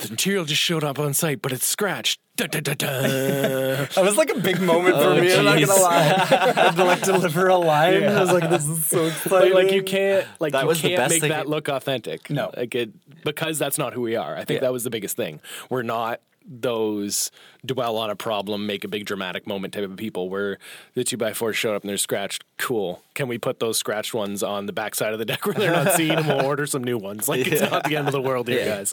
[0.00, 2.20] The material just showed up on site, but it's scratched.
[2.36, 2.86] Da, da, da, da.
[3.94, 5.34] That was like a big moment for oh, me.
[5.34, 5.96] I'm not gonna lie.
[6.30, 8.04] I had to like deliver a line.
[8.04, 10.80] I was like, "This is so But exciting." like you can't like That you was
[10.80, 12.30] can't best make thing that look authentic.
[12.30, 12.50] No.
[12.56, 12.90] like it
[13.24, 14.36] because that's not who we are.
[14.36, 15.40] I think that was the biggest thing.
[15.68, 17.30] We're not those
[17.64, 20.28] dwell on a problem, make a big dramatic moment type of people.
[20.28, 20.58] Where
[20.94, 22.44] the two by fours showed up and they're scratched.
[22.58, 23.02] Cool.
[23.14, 25.72] Can we put those scratched ones on the back side of the deck where they're
[25.72, 27.28] not seen, and we'll order some new ones?
[27.28, 28.92] Like it's not the end of the world here, guys.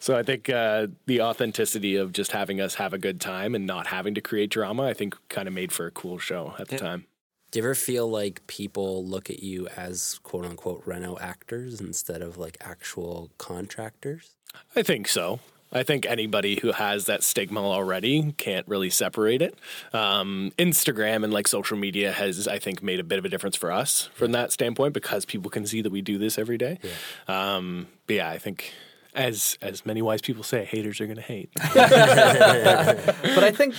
[0.00, 3.66] So I think uh, the authenticity of just having us have a good time and
[3.66, 6.68] not having to create drama, I think, kind of made for a cool show at
[6.68, 7.06] the time.
[7.50, 12.20] Do you ever feel like people look at you as quote unquote reno actors instead
[12.20, 14.34] of like actual contractors?
[14.76, 15.40] I think so.
[15.72, 19.58] I think anybody who has that stigma already can't really separate it.
[19.92, 23.56] Um, Instagram and like social media has, I think, made a bit of a difference
[23.56, 26.78] for us from that standpoint because people can see that we do this every day.
[27.26, 28.72] Um, but yeah, I think
[29.14, 31.50] as as many wise people say, haters are going to hate.
[31.74, 33.74] but I think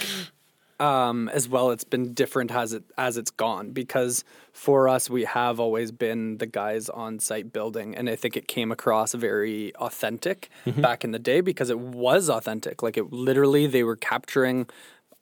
[0.79, 5.25] um, as well, it's been different as it as it's gone because for us, we
[5.25, 9.75] have always been the guys on site building, and I think it came across very
[9.75, 12.81] authentic back in the day because it was authentic.
[12.81, 14.67] Like it literally, they were capturing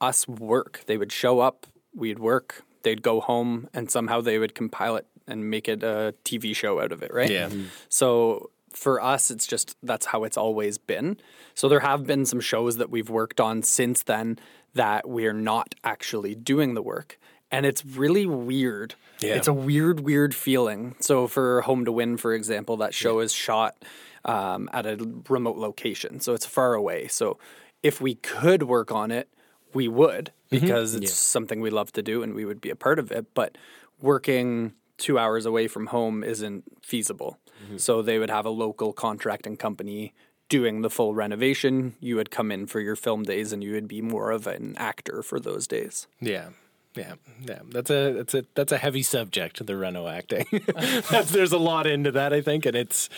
[0.00, 0.82] us work.
[0.86, 5.06] They would show up, we'd work, they'd go home, and somehow they would compile it
[5.26, 7.30] and make it a TV show out of it, right?
[7.30, 7.50] Yeah.
[7.88, 11.18] So for us, it's just that's how it's always been.
[11.54, 14.38] So there have been some shows that we've worked on since then
[14.78, 17.18] that we're not actually doing the work.
[17.50, 18.94] And it's really weird.
[19.20, 19.34] Yeah.
[19.34, 20.94] It's a weird, weird feeling.
[21.00, 23.84] So for Home to Win, for example, that show is shot
[24.24, 24.96] um, at a
[25.28, 26.20] remote location.
[26.20, 27.08] So it's far away.
[27.08, 27.38] So
[27.82, 29.28] if we could work on it,
[29.74, 32.98] we would because it's something we love to do and we would be a part
[32.98, 33.34] of it.
[33.34, 33.58] But
[34.00, 37.38] working two hours away from home isn't feasible.
[37.76, 40.14] So they would have a local contracting company
[40.48, 43.88] doing the full renovation, you would come in for your film days and you would
[43.88, 46.06] be more of an actor for those days.
[46.20, 46.50] Yeah.
[46.96, 47.14] Yeah,
[47.46, 49.64] yeah, that's a that's a that's a heavy subject.
[49.64, 50.46] The Reno acting.
[51.26, 53.08] there's a lot into that, I think, and it's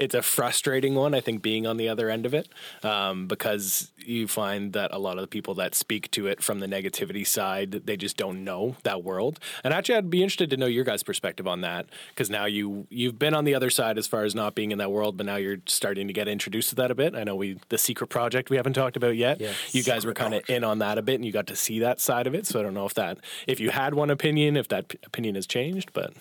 [0.00, 1.14] it's a frustrating one.
[1.14, 2.48] I think being on the other end of it,
[2.82, 6.60] um, because you find that a lot of the people that speak to it from
[6.60, 9.38] the negativity side, they just don't know that world.
[9.62, 12.86] And actually, I'd be interested to know your guys' perspective on that, because now you
[12.88, 15.26] you've been on the other side as far as not being in that world, but
[15.26, 17.14] now you're starting to get introduced to that a bit.
[17.14, 19.40] I know we the secret project we haven't talked about yet.
[19.40, 19.52] Yeah.
[19.72, 21.78] You guys were kind of in on that a bit, and you got to see
[21.80, 22.46] that side of it.
[22.46, 25.34] So I don't know if that if you had one opinion, if that p- opinion
[25.34, 26.14] has changed, but.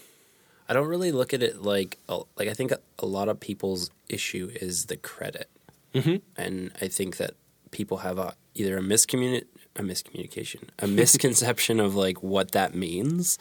[0.69, 4.51] I don't really look at it like like I think a lot of people's issue
[4.61, 5.49] is the credit,
[5.95, 6.17] mm-hmm.
[6.39, 7.31] and I think that
[7.71, 13.39] people have a either a miscommuni- a miscommunication, a misconception of like what that means,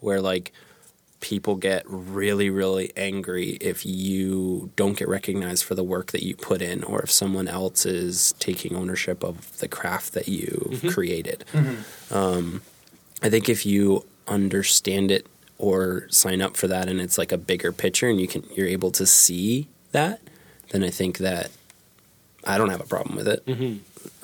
[0.00, 0.52] where like
[1.20, 6.36] people get really really angry if you don't get recognized for the work that you
[6.36, 11.42] put in or if someone else is taking ownership of the craft that you created.
[12.10, 12.60] Um,
[13.22, 15.26] i think if you understand it
[15.58, 18.66] or sign up for that and it's like a bigger picture and you can you're
[18.66, 20.20] able to see that
[20.70, 21.50] then i think that
[22.44, 23.42] i don't have a problem with it.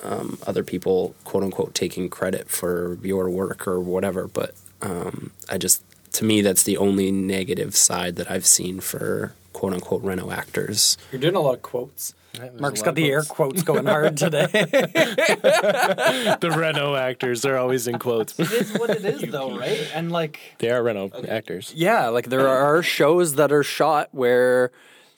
[0.03, 5.57] Um, other people quote unquote taking credit for your work or whatever but um, i
[5.57, 10.31] just to me that's the only negative side that i've seen for quote unquote reno
[10.31, 10.97] actors.
[11.11, 12.13] You're doing a lot of quotes.
[12.33, 14.47] There's Mark's got the air quotes going hard today.
[14.51, 18.39] the reno actors, they're always in quotes.
[18.39, 19.87] it is what it is, though, right?
[19.93, 21.71] And like, they are reno actors.
[21.75, 24.71] Yeah, like there are shows that are shot where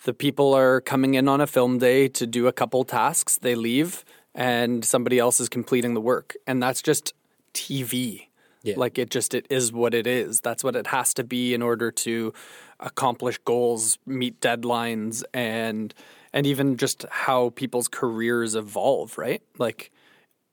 [0.04, 3.56] the people are coming in on a film day to do a couple tasks, they
[3.56, 6.36] leave, and somebody else is completing the work.
[6.45, 7.13] And that's just
[7.54, 8.28] TV.
[8.62, 8.73] Yeah.
[8.78, 10.41] Like it just it is what it is.
[10.41, 12.34] That's what it has to be in order to
[12.80, 15.93] accomplish goals, meet deadlines and
[16.36, 19.41] and even just how people's careers evolve, right?
[19.58, 19.89] Like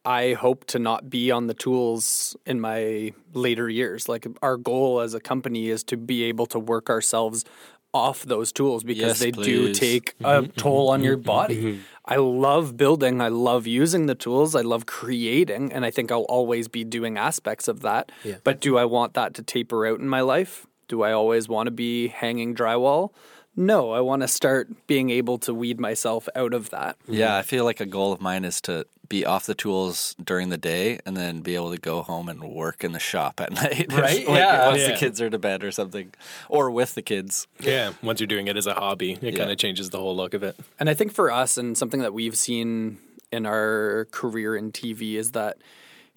[0.04, 4.08] I hope to not be on the tools in my later years.
[4.08, 7.44] Like our goal as a company is to be able to work ourselves
[7.92, 11.26] off those tools because Yes, they do take a mm-hmm, mm-hmm, toll on your mm-hmm,
[11.26, 11.80] body.
[12.06, 16.22] I love building, I love using the tools, I love creating, and I think I'll
[16.22, 18.10] always be doing aspects of that.
[18.24, 18.36] Yeah.
[18.44, 20.66] But do I want that to taper out in my life?
[20.88, 23.10] Do I always want to be hanging drywall?
[23.54, 26.96] No, I want to start being able to weed myself out of that.
[27.06, 30.48] Yeah, I feel like a goal of mine is to be off the tools during
[30.48, 33.52] the day and then be able to go home and work in the shop at
[33.62, 33.92] night.
[33.92, 34.26] Right?
[34.26, 34.68] like Yeah.
[34.68, 34.92] Once Yeah.
[34.92, 36.14] the kids are to bed or something,
[36.48, 37.46] or with the kids.
[37.60, 39.38] Yeah, once you're doing it as a hobby, it Yeah.
[39.38, 40.56] kind of changes the whole look of it.
[40.80, 42.98] And I think for us, and something that we've seen
[43.30, 45.58] in our career in TV is that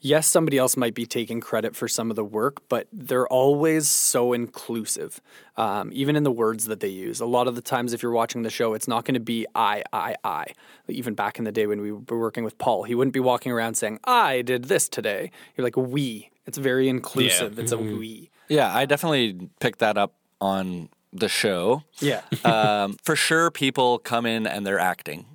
[0.06, 3.90] yes, somebody else might be taking credit for some of the work, but they're always
[3.90, 5.20] so inclusive,
[5.58, 7.20] um, even in the words that they use.
[7.20, 9.48] A lot of the times, if you're watching the show, it's not going to be
[9.56, 10.46] I, I, I.
[10.88, 13.52] Even back in the day when we were working with Paul, he wouldn't be walking
[13.52, 15.32] around saying, I did this today.
[15.58, 16.30] You're like, we.
[16.46, 17.58] It's very inclusive.
[17.58, 18.30] It's a we.
[18.48, 21.84] Yeah, I definitely picked that up on the show.
[21.98, 22.22] Yeah.
[22.46, 25.26] um, for sure, people come in and they're acting.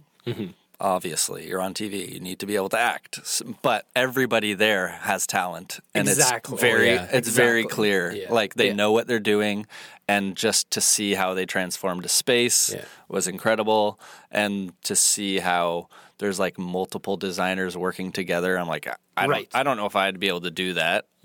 [0.81, 2.11] Obviously, you're on TV.
[2.11, 3.21] You need to be able to act,
[3.63, 6.55] but everybody there has talent, and Exactly.
[6.55, 7.09] it's very, Yeah.
[7.13, 8.13] it's very clear.
[8.13, 8.33] Yeah.
[8.33, 8.73] Like they Yeah.
[8.75, 9.67] know what they're doing,
[10.09, 12.75] and just to see how they transform to space
[13.09, 15.89] was incredible, and to see how
[16.19, 18.59] there's like multiple designers working together.
[18.59, 19.49] I'm like, I- I don't, Right.
[19.53, 21.07] I don't know if I'd be able to do that.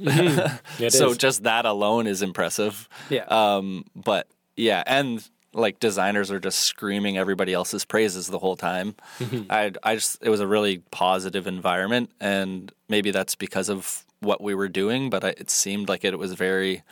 [0.80, 1.18] It so is.
[1.18, 2.90] just that alone is impressive.
[3.10, 3.24] Yeah.
[3.30, 8.96] Um, but yeah, and like designers are just screaming everybody else's praises the whole time.
[9.20, 9.52] Mm-hmm.
[9.52, 14.42] I I just it was a really positive environment, and maybe that's because of what
[14.42, 15.10] we were doing.
[15.10, 16.84] But I, it seemed like it was very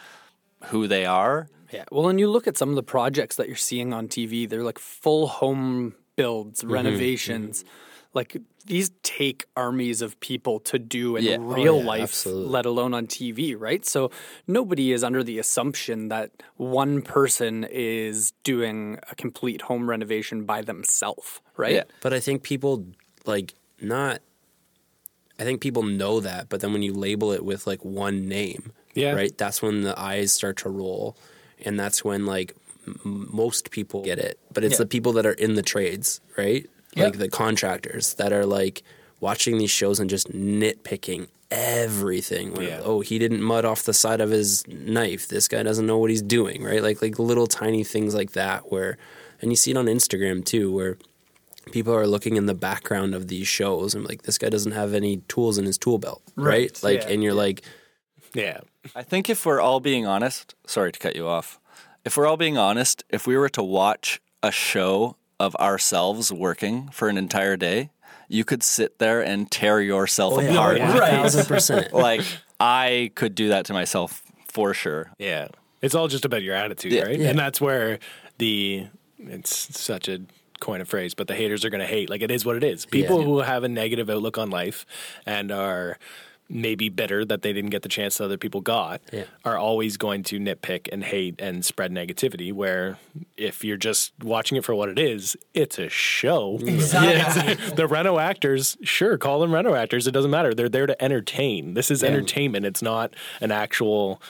[0.65, 1.49] who they are.
[1.71, 1.85] Yeah.
[1.91, 4.63] Well, and you look at some of the projects that you're seeing on TV, they're
[4.63, 6.71] like full home builds, mm-hmm.
[6.71, 7.63] renovations.
[7.63, 7.77] Mm-hmm.
[8.13, 11.35] Like these take armies of people to do in Yeah.
[11.39, 12.49] Oh, real yeah, life, absolutely.
[12.51, 13.85] let alone on TV, right?
[13.85, 14.09] So
[14.47, 20.61] nobody is under the assumption that one person is doing a complete home renovation by
[20.61, 21.73] themselves, right?
[21.73, 21.83] Yeah.
[22.01, 22.85] But I think people
[23.25, 24.21] like not.
[25.39, 28.71] I think people know that, but then when you label it with like one name,
[28.93, 29.13] Yeah.
[29.13, 31.17] right, that's when the eyes start to roll,
[31.65, 32.55] and that's when like
[32.87, 34.37] m- most people get it.
[34.53, 34.79] But it's Yeah.
[34.79, 37.05] the people that are in the trades, right, Yeah.
[37.05, 38.83] like the contractors that are like
[39.19, 42.53] watching these shows and just nitpicking everything.
[42.53, 42.81] Like, Yeah.
[42.83, 45.27] Oh, he didn't mud off the side of his knife.
[45.27, 46.81] This guy doesn't know what he's doing, right?
[46.83, 48.97] Like like little tiny things like that where
[49.41, 50.97] and you see it on Instagram too where
[51.71, 54.93] people are looking in the background of these shows and like this guy doesn't have
[54.93, 56.45] any tools in his tool belt, right?
[56.45, 57.61] Right, Like yeah, and you're like
[58.33, 58.59] Yeah.
[58.95, 61.59] I think if we're all being honest, sorry to cut you off.
[62.03, 66.89] If we're all being honest, if we were to watch a show of ourselves working
[66.89, 67.89] for an entire day,
[68.29, 70.51] you could sit there and tear yourself Oh, yeah.
[70.53, 70.77] apart.
[70.79, 71.93] Oh, One thousand percent.
[71.93, 72.21] Like
[72.59, 75.11] I could do that to myself for sure.
[75.19, 75.47] Yeah.
[75.81, 77.03] It's all just about your attitude, Yeah.
[77.03, 77.19] right?
[77.19, 77.29] Yeah.
[77.29, 77.99] And that's where
[78.37, 78.87] the
[79.19, 80.19] it's such a
[80.59, 82.09] coin of phrase, but the haters are going to hate.
[82.09, 82.85] Like it is what it is.
[82.85, 83.25] People Yeah.
[83.25, 84.85] who have a negative outlook on life
[85.25, 85.97] and are
[86.49, 89.23] maybe bitter that they didn't get the chance that other people got Yeah.
[89.43, 92.99] are always going to nitpick and hate and spread negativity where
[93.37, 96.57] if you're just watching it for what it is it's a show.
[97.75, 100.05] The reno actors sure call them reno actors.
[100.07, 100.53] It doesn't matter.
[100.53, 101.73] They're there to entertain.
[101.73, 102.65] This is entertainment.
[102.65, 104.21] It's not an actual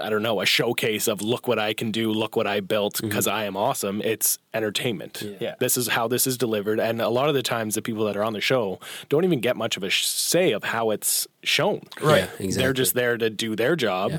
[0.00, 2.94] I don't know, a showcase of look what I can do, look what I built
[2.94, 3.08] mm-hmm.
[3.08, 4.00] because I am awesome.
[4.02, 5.22] It's entertainment.
[5.40, 5.54] Yeah.
[5.60, 6.80] This is how this is delivered.
[6.80, 9.40] And a lot of the times, the people that are on the show don't even
[9.40, 11.82] get much of a sh- say of how it's shown.
[12.00, 12.28] Right.
[12.38, 14.12] Yeah, They're just there to do their job.
[14.12, 14.18] Yeah.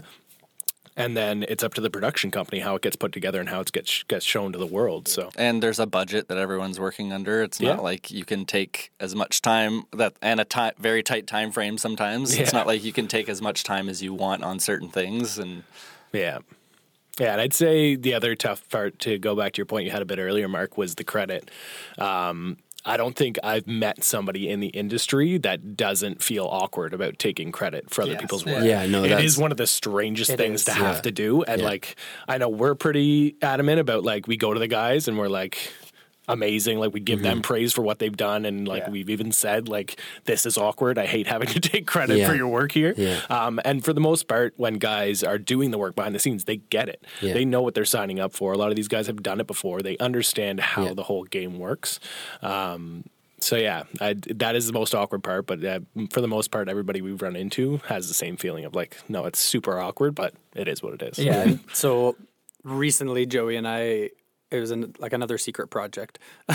[0.97, 3.59] And then it's up to the production company how it gets put together and how
[3.61, 5.07] it gets gets shown to the world.
[5.07, 7.43] So And there's a budget that everyone's working under.
[7.43, 7.75] It's Yeah.
[7.75, 11.51] not like you can take as much time that and a ti very tight time
[11.51, 12.37] frame sometimes.
[12.37, 15.37] It's not like you can take as much time as you want on certain things
[15.37, 15.63] and
[16.11, 16.39] Yeah.
[17.19, 19.91] Yeah, and I'd say the other tough part to go back to your point you
[19.91, 21.49] had a bit earlier, Mark, was the credit.
[21.97, 27.19] Um, I don't think I've met somebody in the industry that doesn't feel awkward about
[27.19, 28.21] taking credit for other Yes.
[28.21, 28.63] people's work.
[28.63, 31.01] Yeah, no, it is one of the strangest things is, to have yeah.
[31.01, 31.43] to do.
[31.43, 31.67] And Yeah.
[31.67, 31.97] like,
[32.27, 35.71] I know we're pretty adamant about like we go to the guys and we're like.
[36.29, 38.89] Amazing, like we give them praise for what they've done, and like Yeah.
[38.89, 40.97] we've even said, like this is awkward.
[40.97, 42.27] I hate having to take credit Yeah.
[42.27, 42.93] for your work here.
[42.97, 43.21] Yeah.
[43.29, 46.43] Um, and for the most part, when guys are doing the work behind the scenes,
[46.43, 47.03] they get it.
[47.21, 47.33] Yeah.
[47.33, 48.51] They know what they're signing up for.
[48.51, 49.81] A lot of these guys have done it before.
[49.81, 50.93] They understand how Yeah.
[50.95, 51.99] the whole game works.
[52.41, 53.05] Um,
[53.39, 55.45] so yeah, I, that is the most awkward part.
[55.47, 55.79] But uh,
[56.11, 59.25] for the most part, everybody we've run into has the same feeling of like, no,
[59.25, 61.19] it's super awkward, but it is what it is.
[61.19, 61.53] Yeah.
[61.73, 62.15] so
[62.63, 64.09] recently, Joey and I,
[64.49, 66.19] it was an, like another secret project.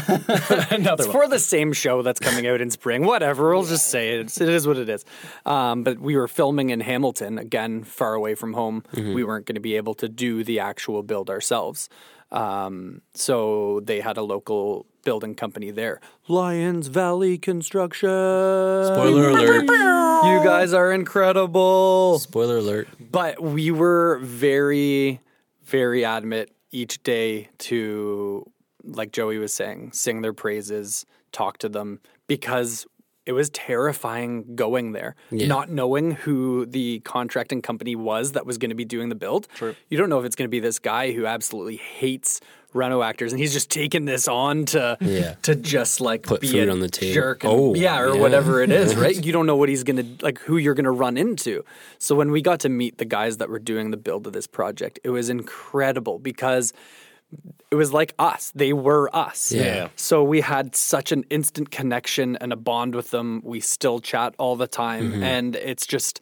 [0.70, 3.04] another for the same show that's coming out in spring.
[3.04, 4.20] Whatever, we'll just say it.
[4.20, 5.04] It's, it is what it is.
[5.44, 8.82] Um, but we were filming in Hamilton, again, far away from home.
[8.94, 11.88] We weren't going to be able to do the actual build ourselves.
[12.30, 18.08] Um, so they had a local building company there, Lions Valley Construction.
[18.08, 19.64] Spoiler alert.
[19.64, 22.18] You guys are incredible.
[22.20, 22.88] Spoiler alert.
[22.98, 25.20] But we were very,
[25.64, 28.50] very adamant each day to,
[28.82, 32.86] like Joey was saying, sing their praises, talk to them, because
[33.24, 35.46] it was terrifying going there, Yeah.
[35.46, 39.46] not knowing who the contracting company was that was going to be doing the build.
[39.54, 39.76] True.
[39.88, 42.40] You don't know if it's going to be this guy who absolutely hates
[42.74, 45.34] Reno actors, and he's just taking this on to Yeah.
[45.42, 47.14] to just like Put be food a on the table.
[47.14, 48.20] jerk, and- Oh, yeah, or yeah.
[48.20, 49.14] whatever it is, right?
[49.24, 51.64] You don't know what he's gonna like, who you're gonna run into.
[51.98, 54.46] So when we got to meet the guys that were doing the build of this
[54.46, 56.72] project, it was incredible because
[57.70, 58.52] it was like us.
[58.54, 59.52] They were us.
[59.52, 59.88] Yeah.
[59.96, 63.40] So we had such an instant connection and a bond with them.
[63.44, 65.22] We still chat all the time, Mm-hmm.
[65.22, 66.20] and it's just.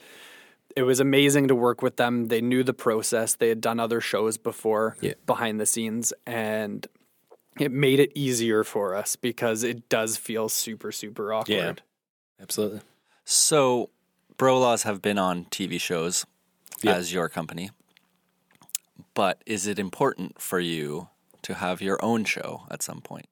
[0.77, 2.27] It was amazing to work with them.
[2.29, 3.35] They knew the process.
[3.35, 5.15] They had done other shows before Yeah.
[5.27, 6.87] behind the scenes, and
[7.59, 11.49] it made it easier for us because it does feel super, super awkward.
[11.49, 12.43] Yeah.
[12.43, 12.81] Absolutely.
[13.25, 13.91] So,
[14.37, 16.25] Bro Laws have been on TV shows
[16.81, 16.95] Yeah.
[16.95, 17.71] as your company,
[19.15, 21.09] but is it important for you
[21.43, 23.27] to have your own show at some point?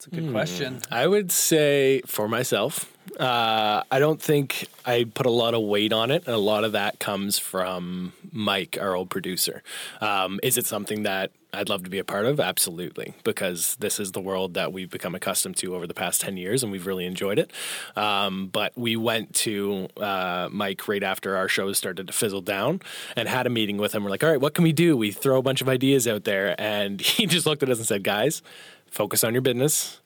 [0.00, 0.80] It's a good question.
[0.90, 5.92] I would say for myself, uh, I don't think I put a lot of weight
[5.92, 9.62] on it, and a lot of that comes from Mike, our old producer.
[10.00, 12.40] Um, is it something that I'd love to be a part of?
[12.40, 16.38] Absolutely, because this is the world that we've become accustomed to over the past 10
[16.38, 17.50] years, and we've really enjoyed it.
[17.94, 22.80] Um, but we went to uh, Mike right after our shows started to fizzle down
[23.16, 24.04] and had a meeting with him.
[24.04, 24.96] We're like, all right, what can we do?
[24.96, 27.86] We throw a bunch of ideas out there, and he just looked at us and
[27.86, 28.40] said, guys,
[28.90, 30.00] focus on your business.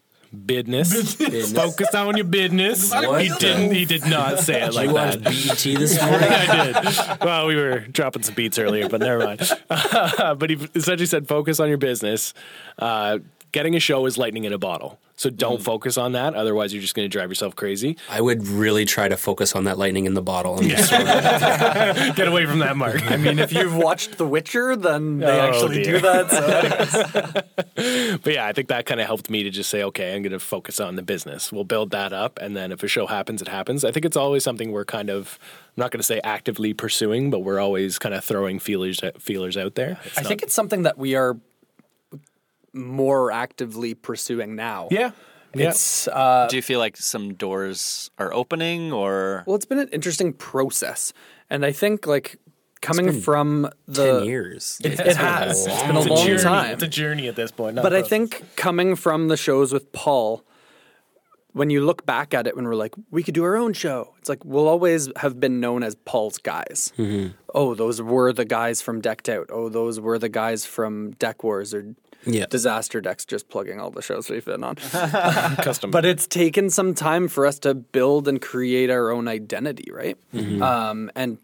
[0.47, 1.14] Business.
[1.14, 1.53] business.
[1.53, 2.90] Focus on your business.
[2.90, 3.73] What He the- didn't.
[3.73, 5.23] He did not say it like you that.
[5.23, 6.29] BET this morning?
[6.29, 7.25] I did.
[7.25, 9.49] Well, we were dropping some beats earlier, but never mind.
[9.68, 12.35] but he essentially said, focus on your business.
[12.81, 13.18] Uh,
[13.53, 14.99] getting a show is lightning in a bottle.
[15.16, 15.62] So don't mm-hmm.
[15.62, 16.35] focus on that.
[16.35, 17.96] Otherwise, you're just going to drive yourself crazy.
[18.11, 20.59] I would really try to focus on that lightning in the bottle.
[20.59, 20.90] I'm just
[22.16, 23.00] Get away from that, Mark.
[23.11, 25.94] I mean, if you've watched The Witcher, then they Oh, actually dear.
[25.94, 26.88] do that.
[26.90, 27.40] So.
[28.24, 30.33] But yeah, I think that kind of helped me to just say, okay, I'm going
[30.33, 31.53] to focus on the business.
[31.53, 33.85] We'll build that up, and then if a show happens, it happens.
[33.85, 35.38] I think it's always something we're kind of,
[35.77, 39.57] I'm not going to say actively pursuing, but we're always kind of throwing feelers feelers
[39.57, 39.98] out there.
[40.05, 41.37] It's I not- think it's something that we are
[42.75, 44.89] more actively pursuing now.
[44.91, 45.13] yeah,
[45.55, 45.69] yeah.
[45.71, 49.89] It's uh, Do you feel like some doors are opening or well, it's been an
[49.93, 51.13] interesting process,
[51.49, 52.37] and I think like
[52.81, 54.81] coming from the Ten years.
[54.85, 55.67] It has.
[55.67, 56.42] It's been a It's long journey.
[56.42, 56.71] time.
[56.75, 57.77] It's a journey at this point.
[57.77, 60.44] But I think coming from the shows with Paul,
[61.53, 64.13] when you look back at it, when we're like, we could do our own show,
[64.19, 66.92] it's like we'll always have been known as Paul's guys.
[67.55, 69.48] Oh, those were the guys from Decked Out.
[69.53, 71.94] Oh, those were the guys from Deck Wars or
[72.27, 72.46] Yeah.
[72.46, 74.77] Disaster Decks, just plugging all the shows we've been on.
[75.56, 75.90] custom.
[75.90, 80.16] but it's taken some time for us to build and create our own identity, right?
[80.62, 81.38] Um, and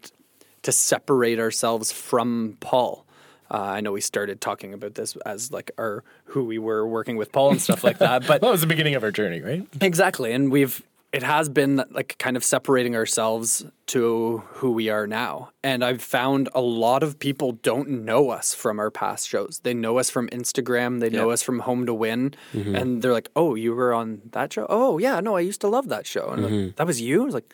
[0.63, 3.05] to separate ourselves from Paul.
[3.49, 7.17] Uh, I know we started talking about this as like our who we were working
[7.17, 9.67] with Paul and stuff like that, but that was the beginning of our journey, right?
[9.81, 10.81] exactly, and we've
[11.11, 15.49] it has been like kind of separating ourselves to who we are now.
[15.61, 19.59] And I've found a lot of people don't know us from our past shows.
[19.63, 22.75] They know us from Instagram, they know us from Home to Win, mm-hmm.
[22.75, 24.65] and they're like, "Oh, you were on that show?
[24.69, 26.75] Oh, yeah, no, I used to love that show." And I'm like, mm-hmm.
[26.77, 27.23] that was you?
[27.23, 27.53] I was like,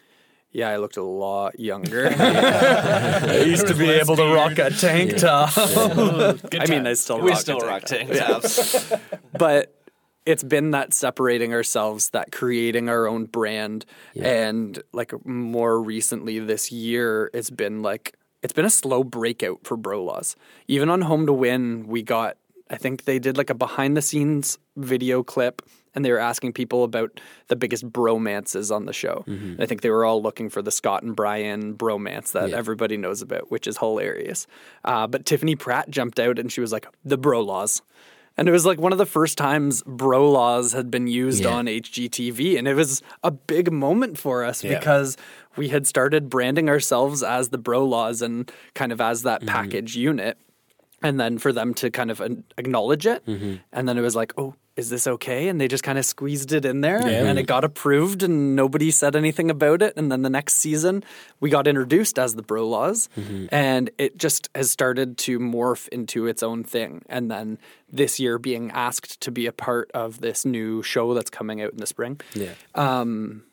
[0.51, 2.08] "Yeah, I looked a lot younger.
[2.20, 5.51] I used to be able to rock a tank top.
[5.58, 8.93] I mean, I still We rock still a tank rock tank tops.
[9.34, 9.76] but
[10.28, 13.86] it's been that separating ourselves, that creating our own brand,
[14.21, 19.78] and like more recently this year, it's been like it's been a slow breakout for
[19.78, 20.36] Bro Laws.
[20.67, 22.38] Even on Home to Win, we got
[22.69, 25.61] I think they did like a behind the scenes video clip.
[25.95, 29.23] And they were asking people about the biggest bromances on the show.
[29.25, 32.97] And I think they were all looking for the Scott and Bryan bromance that everybody
[32.97, 34.45] knows about, which is hilarious.
[34.86, 37.82] Uh, but Tiffany Pratt jumped out and she was like, "The Bro Laws,"
[38.38, 41.50] And it was like one of the first times bro laws had been used Yeah.
[41.50, 42.58] on HGTV.
[42.58, 44.78] And it was a big moment for us Yeah.
[44.78, 45.18] because
[45.56, 49.50] we had started branding ourselves as the bro laws and kind of as that mm-hmm.
[49.50, 50.38] package unit.
[51.02, 52.22] And then for them to kind of
[52.58, 53.26] acknowledge it.
[53.26, 53.56] Mm-hmm.
[53.72, 55.47] And then it was like, oh, is this okay?
[55.47, 58.91] And they just kind of squeezed it in there and it got approved and nobody
[58.91, 59.93] said anything about it.
[59.97, 61.03] And then the next season,
[61.39, 63.47] we got introduced as the Bro Laws mm-hmm.
[63.51, 67.03] and it just has started to morph into its own thing.
[67.09, 67.57] And then
[67.91, 71.71] this year, being asked to be a part of this new show that's coming out
[71.71, 72.53] in the spring Yeah.
[72.75, 73.43] Um,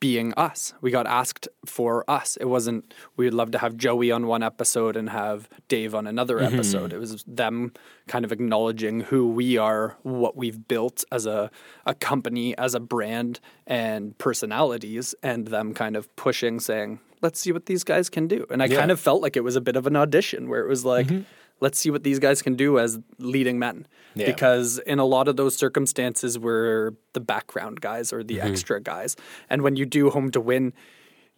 [0.00, 0.74] being us.
[0.80, 2.36] We got asked for us.
[2.36, 6.06] It wasn't we would love to have Joey on one episode and have Dave on
[6.06, 6.54] another mm-hmm.
[6.54, 6.92] episode.
[6.92, 7.72] It was them
[8.06, 11.50] kind of acknowledging who we are, what we've built as a
[11.84, 17.52] a company, as a brand and personalities and them kind of pushing saying, "Let's see
[17.52, 19.76] what these guys can do." And I kind of felt like it was a bit
[19.76, 21.22] of an audition where it was like mm-hmm.
[21.60, 23.86] Let's see what these guys can do as leading men.
[24.14, 24.26] Yeah.
[24.26, 28.48] Because in a lot of those circumstances, we're the background guys or the Mm-hmm.
[28.48, 29.16] extra guys.
[29.50, 30.72] And when you do home to win,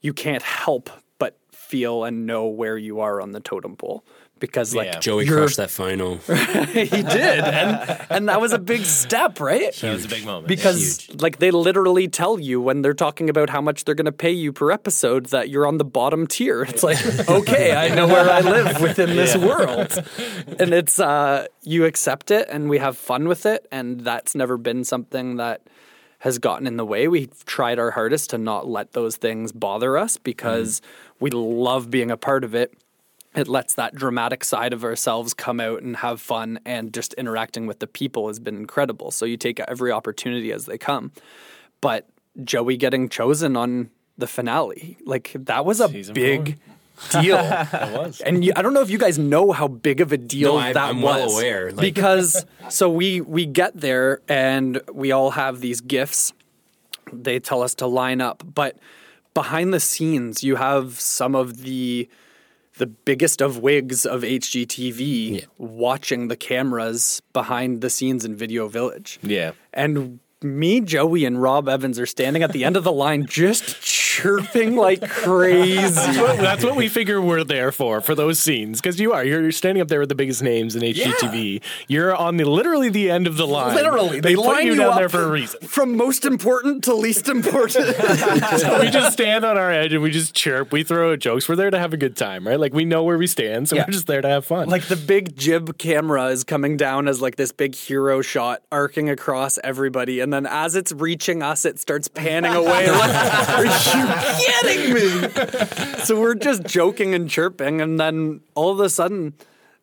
[0.01, 4.05] you can't help but feel and know where you are on the totem pole.
[4.41, 4.99] Because like Yeah.
[4.99, 6.17] Joey crushed that final.
[6.73, 9.73] he did, and and that was a big step, right?
[9.77, 10.49] That was a big moment.
[10.49, 14.13] Because like they literally tell you when they're talking about how much they're going to
[14.13, 16.63] pay you per episode that you're on the bottom tier.
[16.63, 19.93] It's like, okay, I know where I live within this world.
[20.59, 24.57] And it's uh you accept it and we have fun with it and that's never
[24.57, 25.61] been something that
[26.21, 27.09] has gotten in the way.
[27.09, 30.83] We've tried our hardest to not let those things bother us because
[31.19, 32.75] we love being a part of it
[33.35, 37.67] it lets that dramatic side of ourselves come out and have fun and just interacting
[37.67, 41.13] with the people has been incredible so you take every opportunity as they come
[41.81, 42.09] but
[42.45, 46.59] joey getting chosen on the finale like that was a Season big
[47.11, 48.21] deal That was.
[48.21, 50.59] and you, I don't know if you guys know how big of a deal No,
[50.59, 51.15] I- that I'm was.
[51.27, 56.33] well aware, like- because so we we get there and we all have these gifts.
[57.13, 58.77] They tell us to line up, but
[59.35, 62.07] behind the scenes, you have some of the
[62.81, 65.41] the biggest of wigs of HGTV Yeah.
[65.59, 69.19] watching the cameras behind the scenes in Video Village.
[69.23, 69.53] Yeah.
[69.73, 73.77] And me, Joey, and Rob Evans are standing at the end of the line just
[74.15, 75.91] chirping like crazy.
[75.95, 78.81] That's what, that's what we figure we're there for, for those scenes.
[78.81, 79.25] Because you are.
[79.25, 81.63] You're, you're standing up there with the biggest names in HGTV.
[81.89, 83.75] You're on the literally the end of the line.
[83.75, 85.61] Literally, They, they put line you you down up there for a reason.
[85.61, 87.97] from most important to least important.
[88.61, 90.73] So we just stand on our edge and we just chirp.
[90.73, 91.49] We throw out jokes.
[91.49, 92.59] We're there to have a good time, right?
[92.59, 93.85] Like we know where we stand, so Yeah.
[93.87, 94.69] we're just there to have fun.
[94.69, 99.09] like the big jib camera is coming down as like this big hero shot arcing
[99.09, 103.71] across everybody and then as it's reaching us it starts panning away like are you
[104.37, 105.29] kidding me
[106.05, 109.35] so we're just joking and chirping and then all of a sudden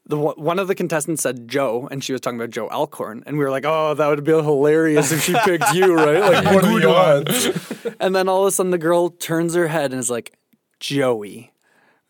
[0.07, 3.37] the one of the contestants said Joe, and she was talking about Jo Alcorn, and
[3.37, 6.19] we were like, "Oh, that would be hilarious if she picked you, right?
[6.19, 9.67] Like, what are the odds?" And then all of a sudden, the girl turns her
[9.67, 10.33] head and is like,
[10.79, 11.51] "Joey,"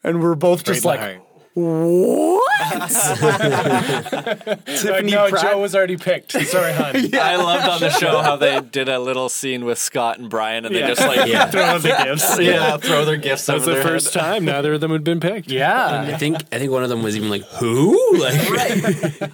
[0.03, 1.21] and we're both just Right like.
[1.59, 2.43] What?
[4.65, 5.41] Tiffany no, Pratt.
[5.41, 6.31] Joe was already picked.
[6.33, 6.95] Sorry, hon.
[7.15, 10.65] I loved on the show how they did a little scene with Scott and Bryan,
[10.65, 11.45] and they just like Yeah.
[11.49, 12.39] Throw out the gifts.
[12.39, 14.19] yeah, throw their gifts That was over the their first head.
[14.19, 15.49] time neither of them had been picked.
[15.49, 16.01] yeah.
[16.13, 18.35] I think I think one of them was even like, "Who?" Like,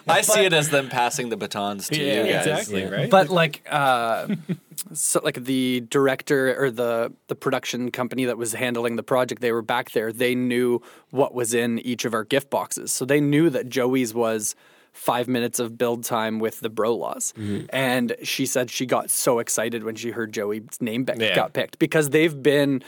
[0.08, 2.48] I see it as them passing the batons to Yeah, you guys.
[2.48, 3.10] exactly, right?
[3.10, 4.28] But like, uh,
[4.92, 9.52] so like the director or the the production company that was handling the project, they
[9.52, 10.12] were back there.
[10.12, 10.82] They knew
[11.12, 14.56] what was in each of our gift boxes, so they knew that Joey's was
[14.92, 17.34] five minutes of build time with the bro laws.
[17.36, 17.66] Mm-hmm.
[17.72, 21.36] And she said she got so excited when she heard Joey's name be- Yeah.
[21.36, 22.84] got picked because they've been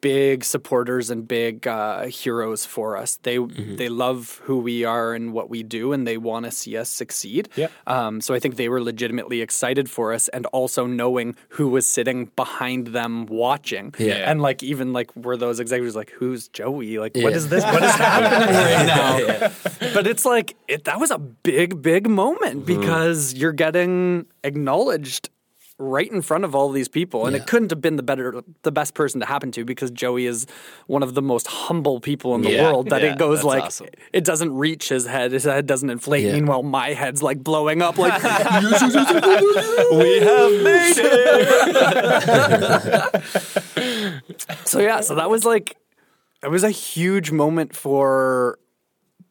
[0.00, 3.18] big supporters and big uh, heroes for us.
[3.22, 6.76] They they love who we are and what we do, and they want to see
[6.76, 7.48] us succeed.
[7.56, 7.72] Yep.
[7.86, 11.86] Um, so I think they were legitimately excited for us, and also knowing who was
[11.86, 13.94] sitting behind them watching.
[13.98, 14.30] Yeah.
[14.30, 16.98] And like even like were those executives like, "Who's Joey?
[16.98, 17.36] Like, what Yeah.
[17.36, 17.64] is this?
[17.64, 22.66] What is happening right now?" But it's like it, that was a big, big moment
[22.66, 25.30] because you're getting acknowledged
[25.82, 27.40] right in front of all these people and Yeah.
[27.42, 30.46] it couldn't have been the better the best person to happen to because Joey is
[30.88, 32.64] one of the most humble people in the Yeah.
[32.64, 33.86] world that Yeah, it goes like awesome.
[34.12, 36.34] it doesn't reach his head his head doesn't inflate Yeah.
[36.34, 38.28] meanwhile my head's like blowing up like We
[40.20, 42.20] have made it.
[44.64, 45.76] so yeah so that was like
[46.42, 48.58] it was a huge moment for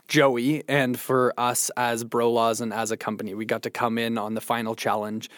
[0.07, 4.17] Joey and for us as Brolaws and as a company we got to come in
[4.17, 5.29] on the final challenge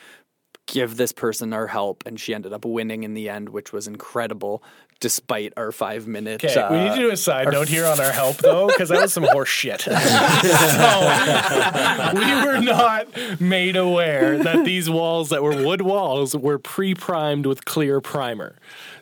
[0.72, 3.88] give this person our help and she ended up winning in the end which was
[3.88, 4.64] incredible
[5.02, 8.00] despite our five minute Okay, we need to do a uh, side note here on
[8.00, 9.82] our help though, because that was some horse shit.
[9.82, 9.92] so
[12.14, 13.08] we were not
[13.42, 18.56] made aware that these walls that were wood walls were pre-primed with clear primer.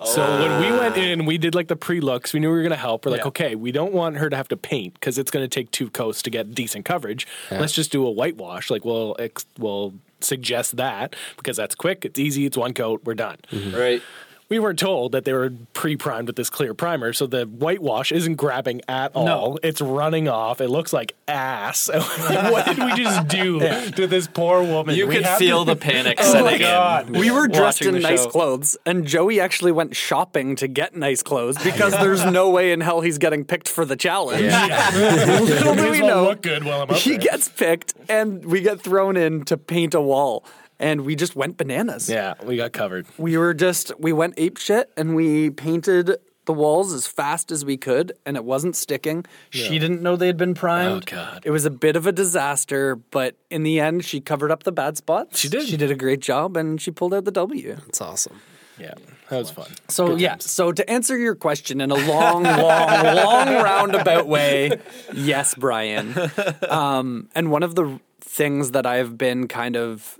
[0.04, 1.02] So when we went oh.
[1.02, 2.34] in, we did like the pre-looks.
[2.34, 3.06] We knew we were going to help.
[3.06, 3.28] We're like, Yeah.
[3.28, 5.90] okay, we don't want her to have to paint because it's going to take two
[5.90, 7.28] coats to get decent coverage.
[7.52, 8.70] Let's just do a whitewash.
[8.70, 12.06] Like we'll ex- we'll suggest that because that's quick.
[12.06, 12.46] It's easy.
[12.46, 13.02] It's one coat.
[13.06, 13.38] We're done
[13.74, 14.02] Right.
[14.50, 18.36] We weren't told that they were pre-primed with this clear primer, so the whitewash isn't
[18.36, 19.26] grabbing at all.
[19.26, 19.60] No.
[19.64, 20.60] It's running off.
[20.60, 21.88] It looks like ass.
[21.94, 23.60] what did we just do
[23.92, 24.96] to this poor woman?
[24.96, 27.20] You We could feel to- the panic Oh setting in.
[27.22, 28.30] We were dressed in nice show.
[28.30, 32.82] clothes, and Joey actually went shopping to get nice clothes because there's no way in
[32.82, 34.42] hell he's getting picked for the challenge.
[34.42, 37.20] Little do we know, look good while I'm up he there.
[37.20, 40.44] gets picked, and we get thrown in to paint a wall,
[40.80, 42.10] and we just went bananas.
[42.10, 43.06] yeah, we got covered.
[43.18, 47.64] We were just we went ape shit, and we painted the walls as fast as
[47.64, 49.24] we could, and it wasn't sticking.
[49.52, 51.04] She didn't know they had been primed.
[51.08, 51.44] Oh, God.
[51.46, 54.72] It was a bit of a disaster, but in the end, she covered up the
[54.72, 55.38] bad spots.
[55.38, 55.68] She did.
[55.68, 57.76] She did a great job, and she pulled out the W.
[57.76, 58.42] That's awesome.
[58.80, 58.94] Yeah,
[59.30, 59.68] that was fun.
[59.90, 62.44] So yeah, so to answer your question in a long, long,
[63.04, 64.80] long roundabout way,
[65.14, 66.16] yes, Brian.
[66.68, 70.18] Um, and one of the things that I've been kind of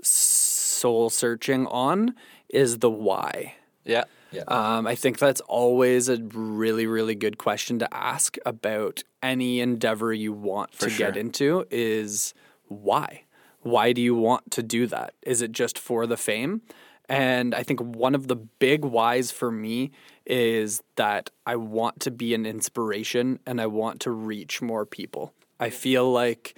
[0.80, 2.16] soul searching on
[2.50, 3.56] is the why.
[3.86, 4.06] Yeah.
[4.32, 4.44] Yeah.
[4.48, 10.14] Um, I think that's always a really, really good question to ask about any endeavor
[10.14, 11.08] you want to sure.
[11.08, 12.34] get into is
[12.68, 13.24] why?
[13.62, 15.14] Why do you want to do that?
[15.24, 16.62] Is it just for the fame?
[17.10, 19.92] And I think one of the big whys for me
[20.28, 25.34] is that I want to be an inspiration and I want to reach more people.
[25.60, 26.56] I feel like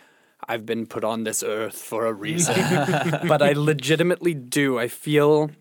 [0.48, 2.56] I've been put on this earth for a reason,
[3.28, 4.80] but I legitimately do.
[4.80, 5.52] I feel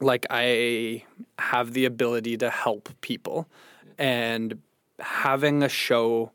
[0.00, 1.04] like I
[1.38, 3.48] have the ability to help people,
[3.98, 4.60] and
[4.98, 6.32] having a show,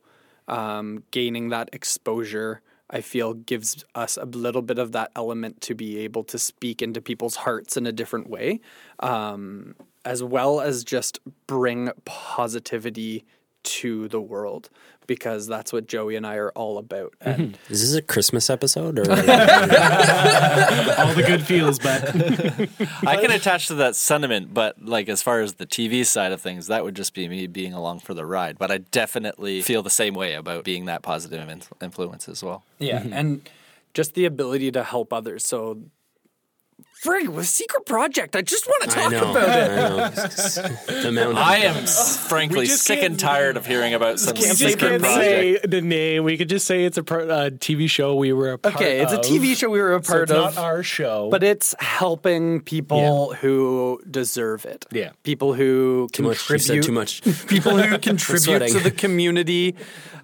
[0.48, 5.76] um, gaining that exposure, I feel gives us a little bit of that element to
[5.76, 8.62] be able to speak into people's hearts in a different way,
[9.00, 9.76] um,
[10.06, 13.26] as well as just bring positivity
[13.68, 14.70] to the world
[15.08, 17.16] because that's what Joey and I are all about.
[17.22, 17.42] Mm-hmm.
[17.42, 19.04] And Is this a Christmas episode or?
[19.12, 19.16] All
[21.14, 22.10] the good feels, but
[23.08, 26.42] I can attach to that sentiment, but like as far as the TV side of
[26.42, 28.60] things, that would just be me being along for the ride.
[28.60, 31.50] But I definitely feel the same way about being that positive
[31.82, 32.64] influence as well.
[32.80, 33.14] Yeah, mm-hmm.
[33.14, 33.50] and
[33.94, 35.46] just the ability to help others.
[35.46, 35.80] So,
[37.04, 39.32] Frig, with a Secret Project, I just want to I talk know.
[39.32, 39.72] about it.
[40.90, 41.02] I know.
[41.04, 44.42] the amount I am frankly just sick can't- and tired of hearing about some we
[44.42, 45.20] just secret can't project.
[45.22, 46.24] say the name.
[46.24, 49.02] We could just say it's a pro- uh, TV show we were a part Okay,
[49.02, 49.26] it's a of.
[49.26, 52.62] TV show we were a So part it's of, not our show, but it's helping
[52.62, 54.86] people who deserve it.
[54.92, 55.12] Yeah.
[55.22, 56.50] people who too much.
[56.50, 56.64] You contribute.
[56.64, 57.22] said too much.
[57.48, 58.74] people who contribute sweating.
[58.74, 59.76] to the community,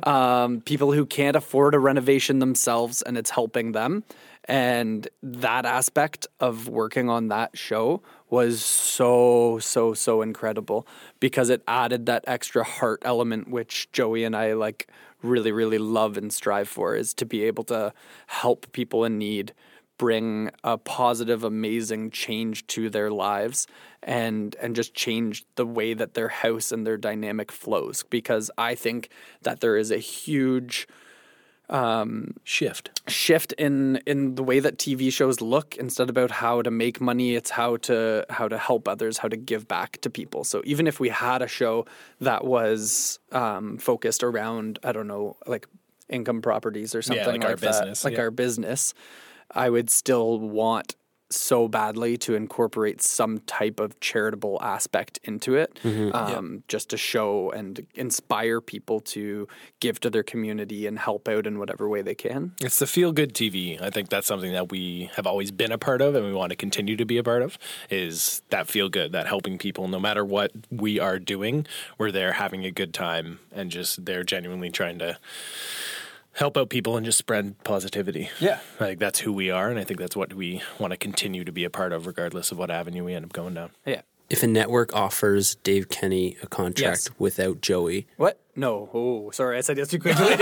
[0.04, 4.04] um, people who can't afford a renovation themselves, and it's helping them.
[4.46, 10.86] And that aspect of working on that show was so, so, so incredible
[11.20, 14.90] because it added that extra heart element, which Joey and I like
[15.22, 17.94] really, really love and strive for is to be able to
[18.28, 19.54] help people in need
[19.98, 23.68] bring a positive, amazing change to their lives
[24.02, 28.04] and and just change the way that their house and their dynamic flows.
[28.10, 29.10] Because I think
[29.44, 30.88] that there is a huge
[32.44, 33.10] Shift.
[33.10, 37.36] shift in in the way that TV shows look instead about how to make money
[37.36, 40.88] it's how to how to help others how to give back to people so even
[40.88, 41.86] if we had a show
[42.20, 45.68] that was um, focused around I don't know like
[46.10, 48.22] income properties or something like like, our that business, like yeah.
[48.22, 48.94] our business
[49.50, 50.96] I would still want
[51.36, 55.80] so badly to incorporate some type of charitable aspect into it
[56.14, 59.48] um, just to show and inspire people to
[59.80, 62.54] give to their community and help out in whatever way they can.
[62.62, 63.82] It's the feel good TV.
[63.82, 66.52] I think that's something that we have always been a part of and we want
[66.52, 67.58] to continue to be a part of
[67.90, 71.66] is that feel good, that helping people no matter what we are doing,
[71.98, 75.18] we're there having a good time and just they're genuinely trying to
[76.34, 78.30] help out people and just spread positivity.
[78.40, 78.60] Yeah.
[78.80, 81.52] Like that's who we are and I think that's what we want to continue to
[81.52, 83.72] be a part of regardless of what avenue we end up going down.
[83.86, 84.02] Yeah.
[84.30, 87.10] If a network offers Dave Kenny a contract Yes.
[87.20, 88.40] without Joey, What?
[88.56, 88.90] No.
[88.94, 89.58] Oh, sorry.
[89.58, 90.26] I said yes too quickly.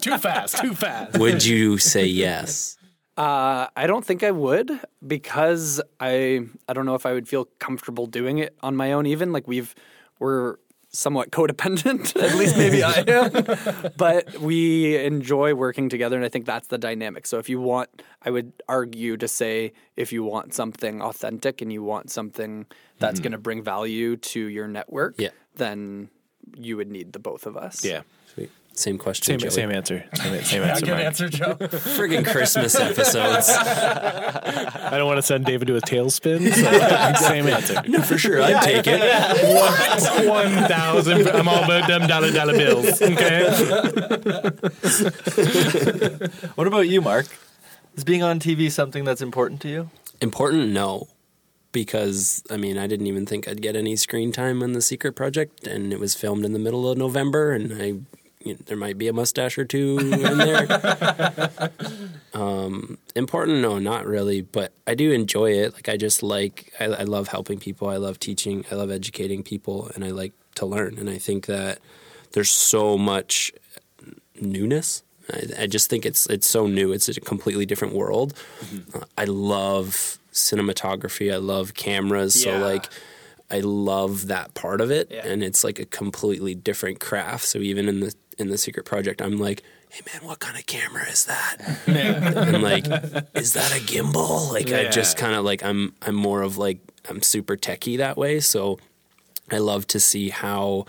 [0.00, 1.18] too fast, too fast.
[1.18, 2.76] would you say yes?
[3.16, 4.70] uh, I don't think I would
[5.06, 9.06] because I I don't know if I would feel comfortable doing it on my own.
[9.06, 9.74] Even like we've
[10.18, 10.56] we're
[10.98, 12.20] somewhat codependent.
[12.22, 13.92] At least maybe I am.
[13.96, 17.26] but we enjoy working together, and I think that's the dynamic.
[17.26, 21.72] So if you want, I would argue to say if you want something authentic and
[21.72, 22.66] you want something
[22.98, 23.22] that's mm-hmm.
[23.22, 25.30] going to bring value to your network, Yeah.
[25.54, 26.10] then
[26.56, 27.84] you would need the both of us.
[27.84, 28.02] Yeah.
[28.78, 28.90] Sweet.
[28.92, 29.50] Same question, Same, Joey.
[29.50, 30.04] same answer.
[30.14, 31.24] Same, same answer.
[31.24, 31.32] Mike.
[31.32, 31.54] Joe.
[31.96, 33.48] Friggin' Christmas episodes.
[33.50, 36.40] I don't want to send David to a tailspin.
[36.54, 37.82] So same answer.
[37.88, 38.40] no, for sure.
[38.42, 40.26] I'd take it.
[40.28, 41.28] One thousand.
[41.28, 43.02] I'm all about them dollar dollar bills.
[43.02, 43.50] Okay.
[46.54, 47.26] What about you, Mark?
[47.96, 49.90] Is being on TV something that's important to you?
[50.20, 50.68] Important?
[50.70, 51.08] No.
[51.72, 55.14] Because, I mean, I didn't even think I'd get any screen time on The Secret
[55.14, 57.94] Project, and it was filmed in the middle of November, and I.
[58.44, 61.70] You know, there might be a mustache or two in there.
[62.34, 63.60] um, important?
[63.60, 64.42] No, not really.
[64.42, 65.74] But I do enjoy it.
[65.74, 67.88] Like I just like I, I love helping people.
[67.88, 68.64] I love teaching.
[68.70, 70.98] I love educating people, and I like to learn.
[70.98, 71.80] And I think that
[72.32, 73.52] there's so much
[74.40, 75.02] newness.
[75.32, 76.92] I, I just think it's it's so new.
[76.92, 78.34] It's a completely different world.
[78.94, 81.32] Uh, I love cinematography.
[81.32, 82.44] I love cameras.
[82.44, 82.58] Yeah.
[82.58, 82.88] So like.
[83.50, 85.26] I love that part of it, Yeah.
[85.26, 87.44] and it's like a completely different craft.
[87.46, 90.66] So even in the in the secret project, I'm like, "Hey man, what kind of
[90.66, 92.86] camera is that?" and like,
[93.34, 96.78] "Is that a gimbal?" Like I just kind of like I'm I'm more of like
[97.08, 98.40] I'm super techie that way.
[98.40, 98.78] So
[99.50, 100.84] I love to see how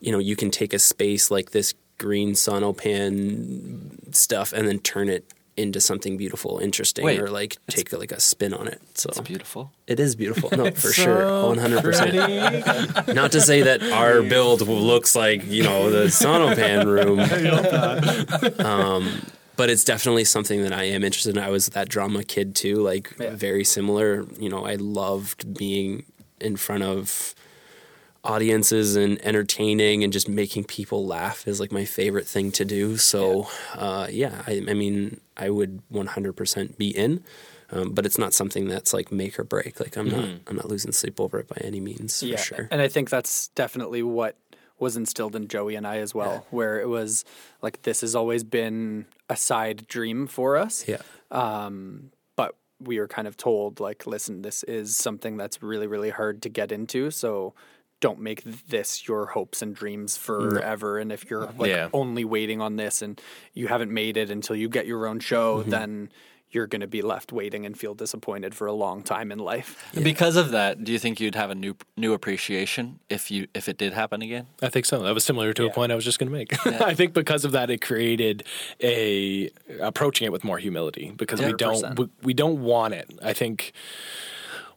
[0.00, 5.08] you know you can take a space like this green sonopan stuff and then turn
[5.08, 8.80] it into something beautiful, interesting, Wait, or like take like a spin on it.
[8.94, 9.72] So It's beautiful.
[9.86, 10.50] it is beautiful.
[10.56, 11.46] No, for sure.
[11.46, 12.14] One hundred percent.
[13.14, 17.20] Not to say that our build looks like, you know, the Sonopan room.
[18.66, 19.26] um,
[19.56, 21.42] but it's definitely something that I am interested in.
[21.42, 24.26] I was that drama kid too, like very similar.
[24.38, 26.04] You know, I loved being
[26.40, 27.34] in front of
[28.24, 32.96] audiences and entertaining and just making people laugh is like my favorite thing to do.
[32.96, 37.22] So, uh, yeah, I, I mean, I would 100% be in,
[37.70, 39.78] um, but it's not something that's like make or break.
[39.78, 42.68] Like I'm not, I'm not losing sleep over it by any means for sure.
[42.70, 44.36] and I think that's definitely what
[44.78, 47.24] was instilled in Joey and I as well, where it was
[47.62, 50.86] like this has always been a side dream for us.
[50.88, 51.02] Yeah.
[51.30, 56.42] but we were kind of told like listen this is something that's really really hard
[56.42, 57.54] to get into so
[58.06, 61.88] don't make this your hopes and dreams forever and if you're like Yeah.
[61.92, 63.12] only waiting on this and
[63.58, 65.70] you haven't made it until you get your own show Mm-hmm.
[65.70, 65.90] then
[66.54, 69.70] you're going to be left waiting and feel disappointed for a long time in life
[69.96, 71.74] And because of that, do you think you'd have a new
[72.04, 72.84] new appreciation
[73.16, 74.44] if you if it did happen again?
[74.62, 74.96] I think so.
[75.06, 76.50] That was similar to a point I was just going to make.
[76.90, 78.36] I think because of that, it created
[78.80, 79.50] a
[79.90, 83.08] approaching it with more humility because we don't we, we don't want it.
[83.30, 83.72] I think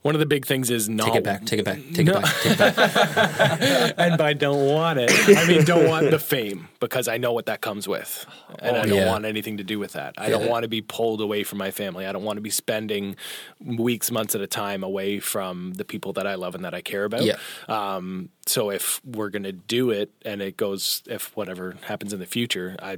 [0.01, 2.13] one of the big things is not Take it back, take it back, take it
[2.13, 3.93] back, take it back.
[3.97, 7.47] and by don't want it, I mean don't want the fame because I know what
[7.47, 8.25] that comes with,
[8.59, 9.07] and I don't yeah.
[9.07, 10.13] want anything to do with that.
[10.17, 12.05] I don't want to be pulled away from my family.
[12.05, 13.15] I don't want to be spending
[13.59, 16.81] weeks, months at a time away from the people that I love and that I
[16.81, 17.23] care about.
[17.23, 17.37] Yeah.
[17.67, 22.25] Um, so if we're gonna do it, and it goes, if whatever happens in the
[22.25, 22.97] future, I.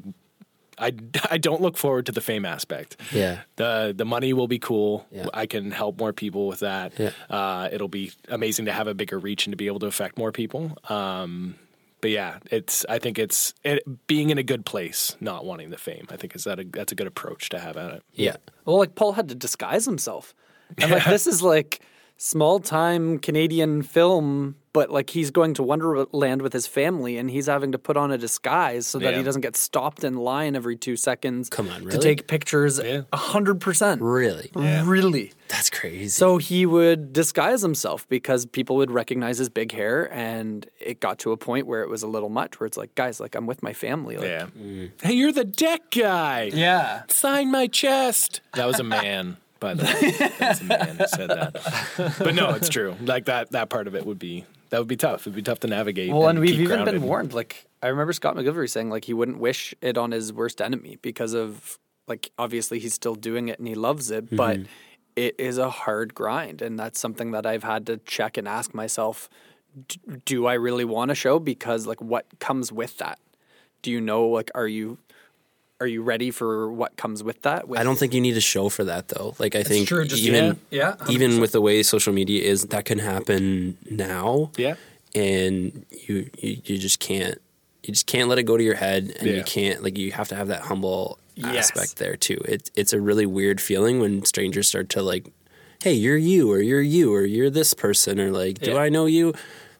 [0.80, 0.91] I,
[1.32, 2.97] I don't look forward to the fame aspect.
[3.11, 3.41] Yeah.
[3.57, 5.05] The the money will be cool.
[5.11, 5.27] Yeah.
[5.34, 6.93] I can help more people with that.
[6.97, 7.11] Yeah.
[7.30, 10.17] Uh, it'll be amazing to have a bigger reach and to be able to affect
[10.17, 10.77] more people.
[10.89, 11.55] Um,
[12.01, 15.77] but yeah, it's I think it's it, being in a good place, not wanting the
[15.77, 16.07] fame.
[16.09, 18.03] I think is that a, that's a good approach to have at it.
[18.13, 18.38] Yeah.
[18.65, 20.34] Well, like Paul had to disguise himself,
[20.77, 21.82] and like this is like
[22.17, 27.47] small time Canadian film, but like he's going to Wonderland with his family, and he's
[27.47, 29.17] having to put on a disguise so that Yeah.
[29.17, 31.49] he doesn't get stopped in line every two seconds.
[31.49, 32.80] Come on, to take pictures.
[32.84, 33.01] Yeah.
[33.11, 34.51] A hundred percent, Really?
[34.55, 35.34] really.
[35.47, 36.09] That's crazy.
[36.09, 41.17] So he would disguise himself because people would recognize his big hair, and it got
[41.20, 42.59] to a point where it was a little much.
[42.59, 44.17] Where it's like, guys, like I'm with my family.
[44.17, 44.45] Like, Yeah.
[44.55, 44.91] Mm.
[45.01, 46.51] Hey, you're the deck guy.
[46.53, 47.01] yeah.
[47.09, 48.41] Sign my chest.
[48.53, 50.11] That was a man, by the way.
[50.38, 52.15] That was a man who said that.
[52.20, 52.95] But no, it's true.
[53.01, 55.22] Like that that part of it would be that would be tough.
[55.22, 56.11] It'd be tough to navigate.
[56.11, 56.95] Well, and, we've even grounded.
[56.95, 57.34] been warned.
[57.34, 60.97] Like I remember Scott McGillivray saying, like he wouldn't wish it on his worst enemy
[61.01, 64.36] because of like obviously he's still doing it and he loves it, mm-hmm.
[64.36, 64.59] but
[65.15, 68.74] it is a hard grind, and that's something that I've had to check and ask
[68.74, 69.30] myself:
[69.88, 71.39] d- Do I really want a show?
[71.39, 73.20] Because like what comes with that?
[73.82, 74.28] Do you know?
[74.28, 74.99] Like, are you
[75.82, 77.67] are you ready for what comes with that?
[77.67, 79.36] With, I don't think you need a show for that though.
[79.39, 82.63] Like I think true, just- even yeah, yeah, even with the way social media is,
[82.67, 84.51] that can happen now.
[84.57, 84.75] Yeah.
[85.15, 87.39] and you, you you just can't
[87.84, 89.36] you just can't let it go to your head, and Yeah.
[89.38, 91.71] you can't like you have to have that humble Yes.
[91.71, 92.39] aspect there too.
[92.45, 95.25] It's it's a really weird feeling when strangers start to like,
[95.82, 98.77] hey, you're you, or you're you, or you're this person, or like, do Yeah.
[98.77, 99.34] I know you?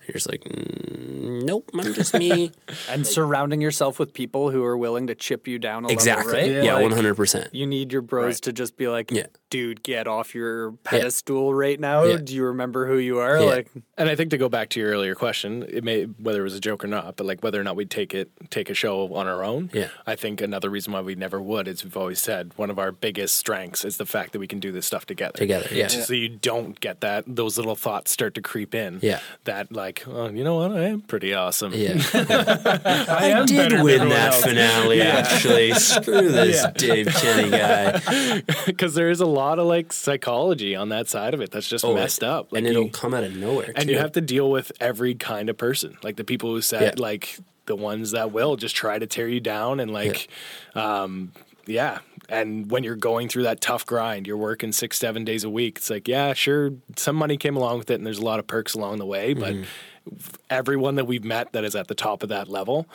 [0.10, 2.52] You're just like, mm, nope, I'm just me.
[2.90, 6.34] and surrounding yourself with people who are willing to chip you down a exactly.
[6.34, 6.64] level, right?
[6.66, 7.54] Yeah, Like, one hundred percent.
[7.54, 9.28] You need your bros to just be like, Yeah.
[9.52, 12.06] dude, get off your pedestal right now.
[12.06, 12.18] Yeah.
[12.18, 13.38] Do you remember who you are?
[13.40, 13.46] Yeah.
[13.46, 16.44] Like, And I think to go back to your earlier question, it may whether it
[16.44, 18.74] was a joke or not, but like whether or not we'd take it take a
[18.74, 19.70] show on our own.
[19.74, 19.90] Yeah.
[20.08, 22.92] I think another reason why we never would is we've always said one of our
[22.92, 25.38] biggest strengths is the fact that we can do this stuff together.
[25.38, 25.88] Together, yeah.
[25.88, 29.00] So you don't get that those little thoughts start to creep in.
[29.02, 29.20] Yeah.
[29.44, 31.74] That like, oh, you know what, I am pretty awesome.
[31.74, 34.44] Yeah, I, I am did win that else.
[34.46, 35.02] finale.
[35.02, 38.42] Actually, screw this Dave Cheney guy.
[38.66, 41.86] because there is a lot of like psychology on that side of it that's just
[41.86, 42.52] messed up.
[42.52, 43.72] Like Oh, and it'll you- come out of nowhere.
[43.76, 43.92] and too.
[43.94, 47.38] you have to deal with every kind of person like the people who said like
[47.66, 50.28] the ones that will just try to tear you down and like
[50.76, 51.32] um
[51.66, 52.00] yeah
[52.30, 55.78] and when you're going through that tough grind you're working six seven days a week
[55.78, 58.48] it's like yeah sure some money came along with it and there's a lot of
[58.48, 60.18] perks along the way but mm-hmm.
[60.50, 62.88] everyone that we've met that is at the top of that level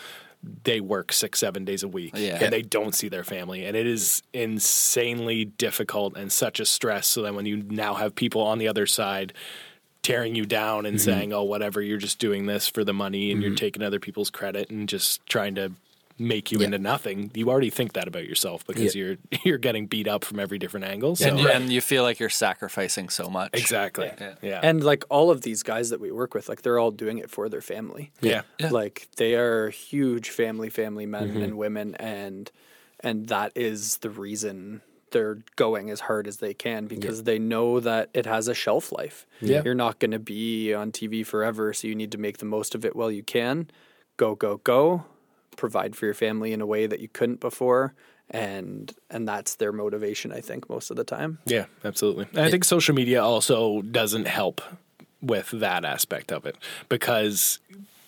[0.64, 2.38] they work six seven days a week Yeah.
[2.40, 3.64] and they don't see their family.
[3.64, 7.06] And it is insanely difficult and such a stress.
[7.06, 9.32] So that when you now have people on the other side
[10.02, 11.04] tearing you down and mm-hmm.
[11.04, 13.56] saying oh whatever you're just doing this for the money and you're mm-hmm.
[13.56, 15.72] taking other people's credit and just trying to
[16.18, 16.66] make you Yeah.
[16.66, 19.02] into nothing you already think that about yourself because Yeah.
[19.04, 22.04] you're you're getting beat up from every different angle so and, you, and you feel
[22.04, 23.50] like you're sacrificing so much.
[23.54, 24.34] exactly Yeah.
[24.40, 27.18] yeah and like all of these guys that we work with, like they're all doing
[27.18, 28.12] it for their family.
[28.20, 28.68] yeah Yeah.
[28.70, 31.42] Like they are huge family, family men Mm-hmm.
[31.42, 32.50] and women, and
[33.00, 37.78] and that is the reason they're going as hard as they can because they know
[37.80, 39.26] that it has a shelf life.
[39.40, 39.62] Yeah.
[39.64, 42.74] You're not going to be on TV forever, so you need to make the most
[42.74, 43.68] of it while you can.
[44.16, 45.04] Go, go, go.
[45.56, 47.94] Provide for your family in a way that you couldn't before,
[48.30, 50.32] and and that's their motivation.
[50.32, 51.38] I think most of the time.
[51.46, 52.26] Yeah, absolutely.
[52.32, 54.60] And I think social media also doesn't help
[55.22, 56.56] with that aspect of it
[56.88, 57.58] because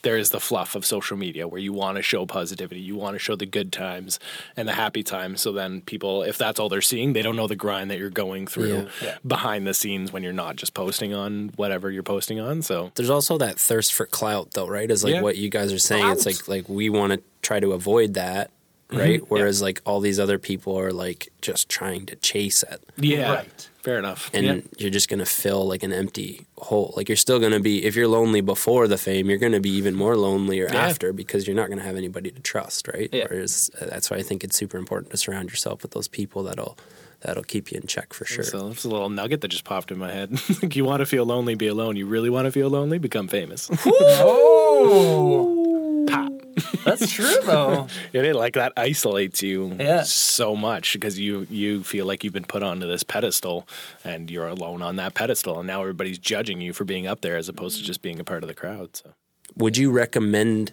[0.02, 3.14] there is the fluff of social media where you want to show positivity, you want
[3.14, 4.20] to show the good times
[4.56, 5.40] and the happy times.
[5.40, 8.10] So then people, if that's all they're seeing, they don't know the grind that you're
[8.10, 8.86] going through
[9.26, 12.62] behind the scenes when you're not just posting on whatever you're posting on.
[12.62, 14.88] So There's also that thirst for clout, though, right?
[14.88, 15.22] Is like Yeah.
[15.22, 16.06] what you guys are saying.
[16.12, 18.50] It's like like we want to try to avoid that,
[18.92, 19.22] right?
[19.30, 23.42] Whereas like all these other people are like just trying to chase it, yeah,
[23.82, 24.30] fair enough.
[24.34, 24.60] and yeah.
[24.78, 26.92] you're just gonna fill like an empty hole.
[26.96, 29.94] Like you're still gonna be if you're lonely before the fame, you're gonna be even
[29.94, 30.74] more lonely Yeah.
[30.88, 33.08] after because you're not gonna have anybody to trust, right?
[33.12, 33.26] Yeah.
[33.30, 36.42] Whereas uh, that's why I think it's super important to surround yourself with those people
[36.42, 36.76] that'll
[37.20, 38.44] that'll keep you in check for sure.
[38.44, 40.30] So that's a little nugget that just popped in my head.
[40.62, 41.96] like you want to feel lonely, be alone.
[41.96, 43.70] You really want to feel lonely, become famous.
[46.84, 47.88] That's true though.
[48.12, 50.02] It is like that isolates you Yeah.
[50.04, 53.66] so much because you you feel like you've been put onto this pedestal
[54.04, 57.36] and you're alone on that pedestal and now everybody's judging you for being up there
[57.36, 58.96] as opposed to just being a part of the crowd.
[58.96, 59.10] So
[59.56, 60.72] Would you recommend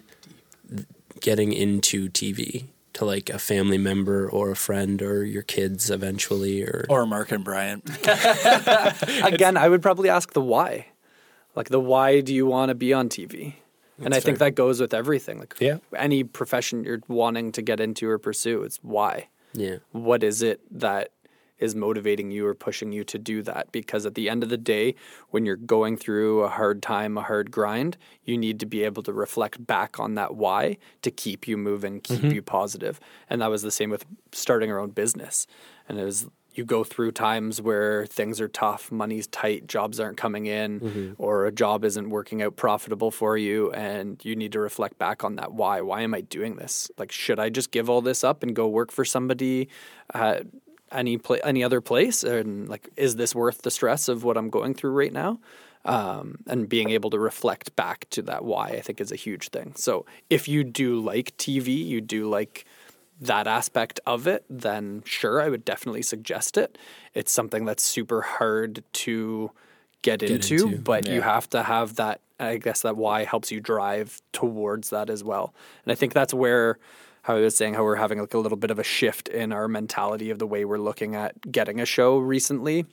[1.20, 2.64] getting into TV
[2.94, 7.32] to like a family member or a friend or your kids eventually or Or Mark
[7.32, 7.82] and Brian.
[9.22, 10.86] Again, I would probably ask the why.
[11.56, 13.54] Like the why do you want to be on TV?
[14.02, 15.38] And I think that goes with everything.
[15.38, 15.78] Like Yeah.
[15.96, 19.28] any profession you're wanting to get into or pursue, it's why.
[19.52, 19.76] yeah.
[19.92, 21.10] What is it that
[21.58, 24.56] is motivating you or pushing you to do that because at the end of the
[24.56, 24.94] day
[25.30, 29.02] when you're going through a hard time a hard grind you need to be able
[29.02, 32.32] to reflect back on that why to keep you moving keep mm-hmm.
[32.32, 32.98] you positive.
[32.98, 35.46] positive and that was the same with starting our own business
[35.88, 36.26] and it was
[36.56, 41.46] you go through times where things are tough, money's tight, jobs aren't coming in, or
[41.46, 45.36] a job isn't working out profitable for you, and you need to reflect back on
[45.36, 45.52] that.
[45.52, 45.80] Why?
[45.80, 46.90] Why am I doing this?
[46.98, 49.68] Like, should I just give all this up and go work for somebody
[50.12, 50.46] at
[50.92, 52.22] any pla- any other place?
[52.22, 55.40] And like, is this worth the stress of what I'm going through right now?
[55.86, 59.50] Um, and being able to reflect back to that why, I think, is a huge
[59.50, 59.74] thing.
[59.76, 62.64] So, if you do like TV, you do like
[63.20, 66.76] that aspect of it, then sure, I would definitely suggest it.
[67.14, 69.50] It's something that's super hard to
[70.02, 72.20] get, into, into, but you have to have that.
[72.40, 75.54] I guess that why helps you drive towards that as well.
[75.84, 76.78] And I think that's where,
[77.22, 79.52] how I was saying, how we're having like a little bit of a shift in
[79.52, 82.86] our mentality of the way we're looking at getting a show recently.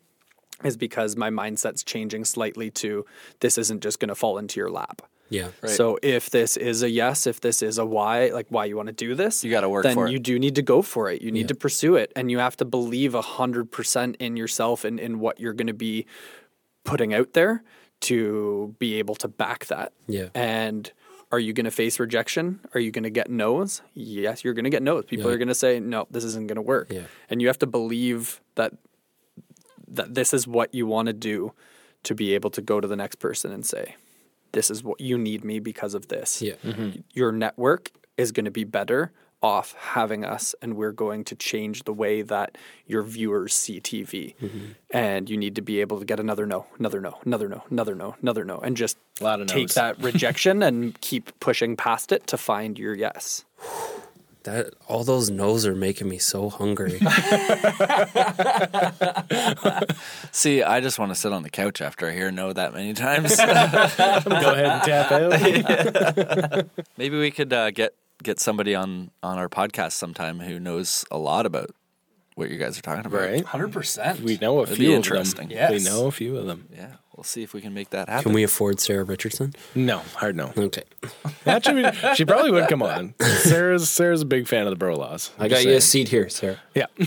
[0.63, 3.03] Is because my mindset's changing slightly to
[3.39, 5.01] this isn't just going to fall into your lap.
[5.31, 5.47] Yeah.
[5.65, 8.87] So if this is a yes, if this is a why, like why you want
[8.87, 10.11] to do this, You gotta work then for it.
[10.11, 11.21] you do need to go for it.
[11.23, 14.83] You need to pursue it, and you have to believe a hundred percent in yourself
[14.85, 16.05] and in what you're going to be
[16.83, 17.63] putting out there
[18.01, 19.93] to be able to back that.
[20.07, 20.29] Yeah.
[20.35, 20.91] And
[21.31, 22.59] are you going to face rejection?
[22.73, 23.81] Are you going to get no's?
[23.93, 25.05] Yes, you're going to get no's.
[25.05, 25.35] People Yeah.
[25.35, 27.03] are going to say, "No, this isn't going to work." Yeah.
[27.29, 28.73] And you have to believe that
[29.87, 31.53] that this is what you want to do
[32.03, 33.95] to be able to go to the next person and say,
[34.51, 36.55] "This is what you need me because of this." Yeah.
[36.63, 37.01] Mm-hmm.
[37.13, 41.83] Your network is going to be better off having us and we're going to change
[41.83, 44.35] the way that your viewers see TV.
[44.37, 44.65] Mm-hmm.
[44.91, 47.95] And you need to be able to get another no, another no, another no, another
[47.95, 52.11] no, another no and just A lot of take that rejection and keep pushing past
[52.11, 53.43] it to find your yes.
[54.43, 56.97] That all those no's are making me so hungry.
[60.31, 62.93] See, I just want to sit on the couch after I hear no that many
[62.93, 63.35] times.
[63.37, 66.65] Go ahead and tap out.
[66.97, 71.19] Maybe we could uh, get get somebody on on our podcast sometime who knows a
[71.19, 71.69] lot about
[72.35, 73.21] what you guys are talking about.
[73.21, 73.45] Right.
[73.45, 74.21] 100%.
[74.21, 75.49] We know a That'd few be of interesting.
[75.49, 75.57] them.
[75.57, 75.71] Yes.
[75.71, 76.67] We know a few of them.
[76.75, 78.23] Yeah, we'll see if we can make that happen.
[78.23, 79.53] Can we afford Sarah Richardson?
[79.75, 80.51] No, hard no.
[80.57, 80.83] Okay.
[81.45, 83.13] Actually, she probably would come on.
[83.21, 85.31] Sarah's Sarah's a big fan of the bro laws.
[85.39, 86.59] I got you a seat here, Sarah.
[86.75, 86.85] Yeah,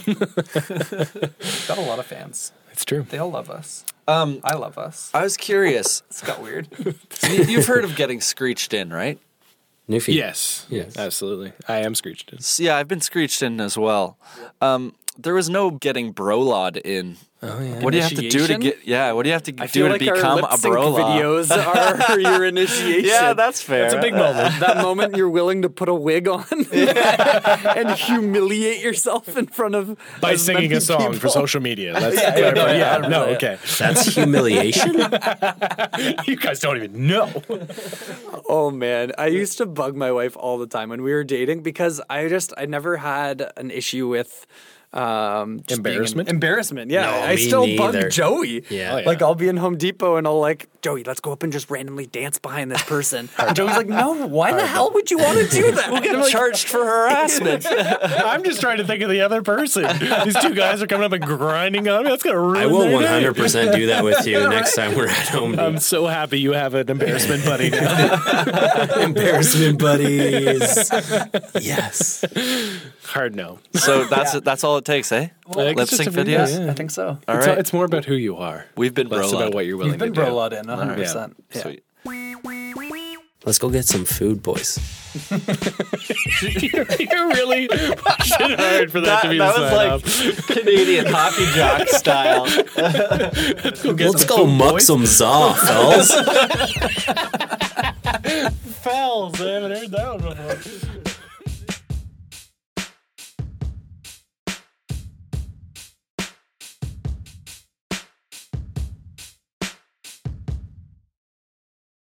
[1.68, 2.52] Got a lot of fans.
[2.72, 3.06] it's true.
[3.08, 3.84] They all love us.
[4.06, 5.10] Um, I love us.
[5.14, 6.02] I was curious.
[6.10, 6.68] It's got weird.
[6.78, 9.18] You- You've heard of getting screeched in, right?
[9.88, 10.16] New feet.
[10.16, 10.96] Yes, Yes.
[10.96, 11.52] absolutely.
[11.68, 12.40] I am screeched in.
[12.40, 14.16] So, yeah, I've been screeched in as well.
[14.60, 17.16] Um, there was no getting brolod in.
[17.46, 17.80] Oh yeah.
[17.80, 18.78] What do you have to do to get?
[18.84, 19.12] Yeah.
[19.12, 20.74] What do you have to I do feel to like become our a lip sync
[20.74, 20.98] brolod?
[20.98, 21.50] videos
[22.14, 23.04] are your initiation.
[23.04, 23.84] Yeah, that's fair.
[23.84, 24.60] It's a big moment.
[24.60, 29.96] that moment you're willing to put a wig on and humiliate yourself in front of
[30.20, 31.92] By singing a song for social media.
[31.92, 33.58] That's yeah, yeah, no, okay.
[33.78, 34.94] That's humiliation.
[36.26, 37.30] You guys don't even know.
[38.48, 41.62] Oh man, I used to bug my wife all the time when we were dating
[41.62, 44.46] because I just I never had an issue with
[44.94, 46.28] um Embarrassment?
[46.28, 47.02] in- embarrassment, yeah.
[47.02, 48.02] No, I me still neither.
[48.02, 48.64] bug Joey.
[48.70, 48.94] Yeah.
[48.94, 49.06] Oh, yeah.
[49.06, 51.70] Like I'll be in Home Depot and I'll like Joey, let's go up and just
[51.70, 53.28] randomly dance behind this person.
[53.38, 55.90] and Joey's like, no, why the hell would you want to do that?
[55.94, 57.66] We'll get charged for harassment.
[57.70, 59.84] I'm just trying to think of the other person.
[60.24, 62.10] These two guys are coming up and grinding on me.
[62.10, 62.62] That's gonna ruin it.
[62.62, 65.52] I will 100% do that with you next time we're at home.
[65.52, 65.66] Depot.
[65.66, 68.86] I'm so happy you have an embarrassment buddy now.
[69.00, 70.90] Embarrassment buddies.
[71.60, 72.24] yes.
[73.14, 73.60] Hard no.
[73.74, 75.28] so that's that's all it takes, eh?
[75.46, 76.64] Like, Lip sync a video, videos.
[76.64, 76.70] yeah.
[76.72, 77.16] I think so.
[77.28, 77.58] All It's, right.
[77.58, 78.66] it's more about who you are.
[78.76, 79.34] We've been Less brolod.
[79.36, 80.26] about what you're willing You've been to do.
[80.26, 81.34] brolod in 100%.
[81.52, 81.84] Sweet.
[83.46, 84.78] Let's go get some food, boys.
[85.30, 90.46] You're really pushing hard for that, to be the sign off.
[90.48, 92.46] Canadian hockey jock style.
[93.94, 96.10] Let's go muck some zaw, fellas.
[98.82, 99.40] Fells.
[99.40, 101.13] I haven't heard that one before.